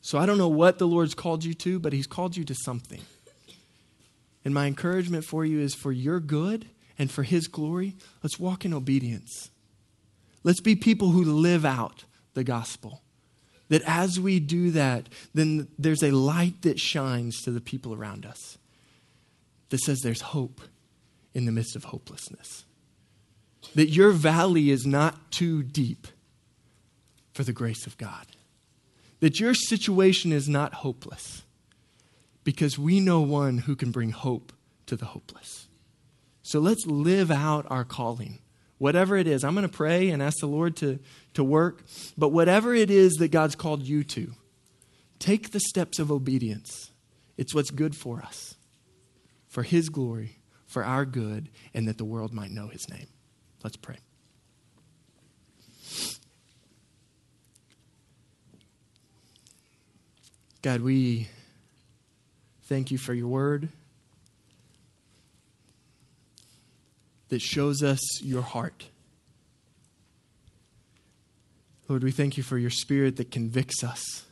So 0.00 0.18
I 0.18 0.26
don't 0.26 0.38
know 0.38 0.48
what 0.48 0.78
the 0.78 0.86
Lord's 0.86 1.14
called 1.14 1.44
you 1.44 1.54
to, 1.54 1.78
but 1.78 1.92
He's 1.92 2.06
called 2.06 2.36
you 2.36 2.44
to 2.44 2.54
something. 2.54 3.00
And 4.44 4.52
my 4.52 4.66
encouragement 4.66 5.24
for 5.24 5.44
you 5.44 5.60
is 5.60 5.74
for 5.74 5.92
your 5.92 6.20
good 6.20 6.66
and 6.98 7.10
for 7.10 7.22
His 7.22 7.48
glory, 7.48 7.96
let's 8.22 8.38
walk 8.38 8.64
in 8.64 8.74
obedience. 8.74 9.50
Let's 10.42 10.60
be 10.60 10.76
people 10.76 11.10
who 11.10 11.24
live 11.24 11.64
out 11.64 12.04
the 12.34 12.44
gospel. 12.44 13.02
That 13.70 13.82
as 13.86 14.20
we 14.20 14.40
do 14.40 14.70
that, 14.72 15.08
then 15.32 15.68
there's 15.78 16.02
a 16.02 16.10
light 16.10 16.62
that 16.62 16.78
shines 16.78 17.40
to 17.42 17.50
the 17.50 17.62
people 17.62 17.94
around 17.94 18.26
us 18.26 18.58
that 19.70 19.78
says 19.80 20.00
there's 20.00 20.20
hope 20.20 20.60
in 21.32 21.46
the 21.46 21.52
midst 21.52 21.74
of 21.74 21.84
hopelessness. 21.84 22.64
That 23.74 23.88
your 23.88 24.12
valley 24.12 24.70
is 24.70 24.86
not 24.86 25.32
too 25.32 25.62
deep 25.62 26.06
for 27.32 27.42
the 27.42 27.52
grace 27.52 27.86
of 27.86 27.96
God. 27.96 28.26
That 29.20 29.40
your 29.40 29.54
situation 29.54 30.30
is 30.30 30.48
not 30.48 30.74
hopeless 30.74 31.43
because 32.44 32.78
we 32.78 33.00
know 33.00 33.20
one 33.20 33.58
who 33.58 33.74
can 33.74 33.90
bring 33.90 34.10
hope 34.10 34.52
to 34.86 34.96
the 34.96 35.06
hopeless. 35.06 35.66
So 36.42 36.60
let's 36.60 36.86
live 36.86 37.30
out 37.30 37.66
our 37.70 37.84
calling. 37.84 38.38
Whatever 38.78 39.16
it 39.16 39.26
is, 39.26 39.44
I'm 39.44 39.54
going 39.54 39.66
to 39.66 39.74
pray 39.74 40.10
and 40.10 40.22
ask 40.22 40.40
the 40.40 40.46
Lord 40.46 40.76
to, 40.76 40.98
to 41.34 41.42
work. 41.42 41.82
But 42.18 42.28
whatever 42.28 42.74
it 42.74 42.90
is 42.90 43.14
that 43.14 43.28
God's 43.28 43.54
called 43.54 43.82
you 43.82 44.04
to, 44.04 44.32
take 45.18 45.52
the 45.52 45.60
steps 45.60 45.98
of 45.98 46.12
obedience. 46.12 46.90
It's 47.38 47.54
what's 47.54 47.70
good 47.70 47.96
for 47.96 48.20
us, 48.20 48.56
for 49.48 49.62
His 49.62 49.88
glory, 49.88 50.38
for 50.66 50.84
our 50.84 51.06
good, 51.06 51.48
and 51.72 51.88
that 51.88 51.98
the 51.98 52.04
world 52.04 52.34
might 52.34 52.50
know 52.50 52.68
His 52.68 52.88
name. 52.90 53.06
Let's 53.62 53.76
pray. 53.76 53.96
God, 60.60 60.80
we 60.80 61.28
thank 62.64 62.90
you 62.90 62.98
for 62.98 63.14
your 63.14 63.28
word 63.28 63.68
that 67.28 67.40
shows 67.40 67.82
us 67.82 68.00
your 68.22 68.42
heart. 68.42 68.88
Lord, 71.88 72.02
we 72.02 72.10
thank 72.10 72.36
you 72.36 72.42
for 72.42 72.56
your 72.56 72.70
spirit 72.70 73.16
that 73.16 73.30
convicts 73.30 73.84
us. 73.84 74.24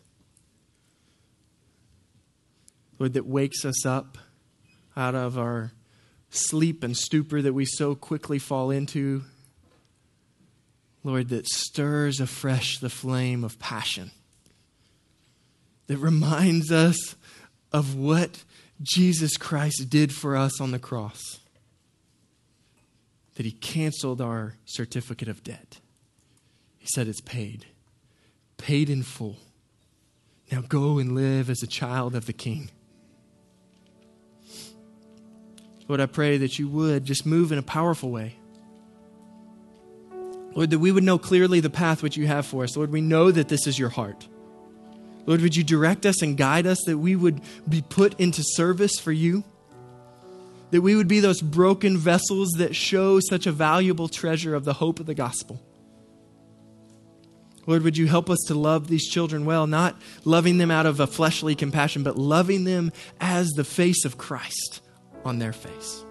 Lord, 2.99 3.15
that 3.15 3.27
wakes 3.27 3.65
us 3.65 3.85
up 3.85 4.19
out 4.97 5.15
of 5.15 5.39
our 5.39 5.73
sleep 6.31 6.83
and 6.83 6.97
stupor 6.97 7.43
that 7.43 7.53
we 7.53 7.65
so 7.67 7.95
quickly 7.95 8.39
fall 8.39 8.71
into. 8.71 9.25
Lord, 11.05 11.29
that 11.31 11.47
stirs 11.47 12.21
afresh 12.21 12.79
the 12.79 12.89
flame 12.89 13.45
of 13.45 13.59
passion 13.59 14.13
that 15.93 15.99
reminds 15.99 16.73
us 16.73 17.17
of 17.73 17.95
what 17.95 18.45
Jesus 18.83 19.37
Christ 19.37 19.89
did 19.89 20.13
for 20.13 20.37
us 20.37 20.61
on 20.61 20.71
the 20.71 20.79
cross. 20.79 21.41
That 23.37 23.47
he 23.47 23.53
canceled 23.53 24.21
our 24.21 24.57
certificate 24.65 25.29
of 25.29 25.43
debt. 25.43 25.81
He 26.79 26.87
said 26.93 27.09
it's 27.09 27.21
paid, 27.21 27.67
paid 28.59 28.91
in 28.91 29.03
full. 29.03 29.37
Now 30.51 30.61
go 30.61 30.99
and 30.99 31.15
live 31.15 31.49
as 31.49 31.63
a 31.63 31.67
child 31.67 32.15
of 32.15 32.27
the 32.27 32.33
King. 32.33 32.71
Lord, 35.89 36.01
I 36.01 36.07
pray 36.07 36.39
that 36.39 36.59
you 36.59 36.69
would 36.69 37.05
just 37.05 37.25
move 37.25 37.53
in 37.53 37.59
a 37.59 37.63
powerful 37.63 38.11
way. 38.11 38.37
Lord, 40.55 40.71
that 40.71 40.79
we 40.79 40.93
would 40.93 41.05
know 41.05 41.19
clearly 41.19 41.61
the 41.61 41.71
path 41.71 42.03
which 42.03 42.17
you 42.17 42.27
have 42.27 42.45
for 42.45 42.65
us. 42.65 42.77
Lord, 42.77 42.91
we 42.91 43.01
know 43.01 43.31
that 43.31 43.49
this 43.49 43.67
is 43.67 43.79
your 43.79 43.89
heart. 43.89 44.29
Lord, 45.27 45.41
would 45.41 45.57
you 45.57 45.63
direct 45.63 46.05
us 46.05 46.23
and 46.23 46.37
guide 46.37 46.67
us 46.67 46.83
that 46.87 46.99
we 46.99 47.15
would 47.15 47.41
be 47.69 47.83
put 47.83 48.19
into 48.19 48.43
service 48.43 48.99
for 48.99 49.13
you? 49.13 49.45
That 50.71 50.81
we 50.81 50.97
would 50.97 51.09
be 51.09 51.21
those 51.21 51.41
broken 51.41 51.97
vessels 51.97 52.53
that 52.59 52.75
show 52.75 53.21
such 53.21 53.47
a 53.47 53.53
valuable 53.53 54.09
treasure 54.09 54.55
of 54.55 54.65
the 54.65 54.73
hope 54.73 55.01
of 55.01 55.07
the 55.07 55.15
gospel. 55.15 55.61
Lord, 57.67 57.83
would 57.83 57.97
you 57.97 58.09
help 58.09 58.29
us 58.29 58.41
to 58.49 58.55
love 58.55 58.89
these 58.89 59.07
children 59.07 59.45
well, 59.45 59.67
not 59.67 60.01
loving 60.25 60.59
them 60.59 60.71
out 60.71 60.87
of 60.87 60.99
a 60.99 61.07
fleshly 61.07 61.55
compassion, 61.55 62.03
but 62.03 62.19
loving 62.19 62.65
them 62.65 62.93
as 63.21 63.51
the 63.51 63.65
face 63.65 64.05
of 64.05 64.19
Christ 64.19 64.81
on 65.25 65.39
their 65.39 65.53
face. 65.53 66.05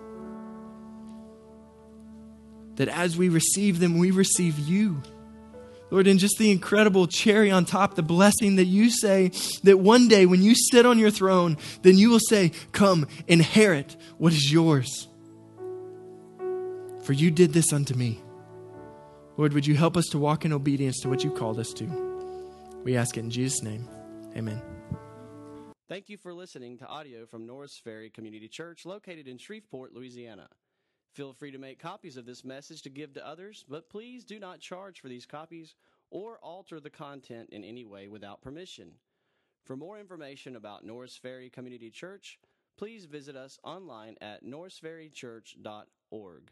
That 2.76 2.88
as 2.88 3.18
we 3.18 3.28
receive 3.28 3.80
them, 3.80 3.98
we 3.98 4.12
receive 4.12 4.58
you. 4.58 5.02
Lord, 5.92 6.08
and 6.08 6.20
just 6.20 6.38
the 6.38 6.52
incredible 6.52 7.06
cherry 7.06 7.52
on 7.52 7.66
top, 7.66 7.96
the 7.96 8.02
blessing 8.02 8.56
that 8.56 8.66
you 8.66 8.90
say 8.90 9.32
that 9.64 9.80
one 9.80 10.08
day 10.08 10.26
when 10.26 10.42
you 10.42 10.56
sit 10.56 10.86
on 10.86 10.98
your 10.98 11.12
throne, 11.12 11.58
then 11.82 11.98
you 11.98 12.10
will 12.10 12.20
say, 12.20 12.54
Come, 12.72 13.08
inherit 13.28 13.98
what 14.18 14.32
is 14.32 14.52
yours. 14.52 15.10
For 17.04 17.14
you 17.14 17.30
did 17.30 17.52
this 17.52 17.74
unto 17.74 17.94
me. 17.94 18.22
Lord, 19.36 19.54
would 19.54 19.68
you 19.68 19.76
help 19.76 19.98
us 19.98 20.08
to 20.08 20.18
walk 20.18 20.46
in 20.46 20.54
obedience 20.54 21.00
to 21.02 21.10
what 21.10 21.24
you 21.24 21.32
called 21.32 21.60
us 21.60 21.74
to? 21.74 21.86
We 22.84 22.96
ask 22.96 23.18
it 23.18 23.22
in 23.22 23.30
Jesus' 23.30 23.62
name. 23.62 23.88
Amen. 24.36 24.62
Thank 25.90 26.08
you 26.08 26.18
for 26.18 26.34
listening 26.34 26.78
to 26.78 26.88
audio 26.88 27.26
from 27.26 27.46
Norris 27.46 27.78
Ferry 27.84 28.10
Community 28.10 28.48
Church 28.48 28.86
located 28.86 29.28
in 29.28 29.38
Shreveport, 29.38 29.94
Louisiana. 29.94 30.48
Feel 31.14 31.34
free 31.34 31.52
to 31.52 31.58
make 31.58 31.78
copies 31.78 32.16
of 32.16 32.26
this 32.26 32.46
message 32.46 32.84
to 32.84 32.90
give 32.90 33.14
to 33.14 33.28
others, 33.28 33.66
but 33.68 33.90
please 33.90 34.24
do 34.24 34.40
not 34.40 34.62
charge 34.62 35.02
for 35.02 35.10
these 35.10 35.26
copies 35.26 35.76
or 36.10 36.38
alter 36.38 36.80
the 36.80 36.90
content 36.90 37.50
in 37.52 37.66
any 37.66 37.84
way 37.84 38.08
without 38.08 38.42
permission. 38.42 38.94
For 39.66 39.76
more 39.76 40.00
information 40.00 40.56
about 40.56 40.86
Norris 40.86 41.18
Ferry 41.18 41.50
Community 41.50 41.90
Church, 41.90 42.40
please 42.78 43.04
visit 43.06 43.36
us 43.36 43.60
online 43.64 44.16
at 44.22 44.46
norrisferrychurch.org. 44.46 46.52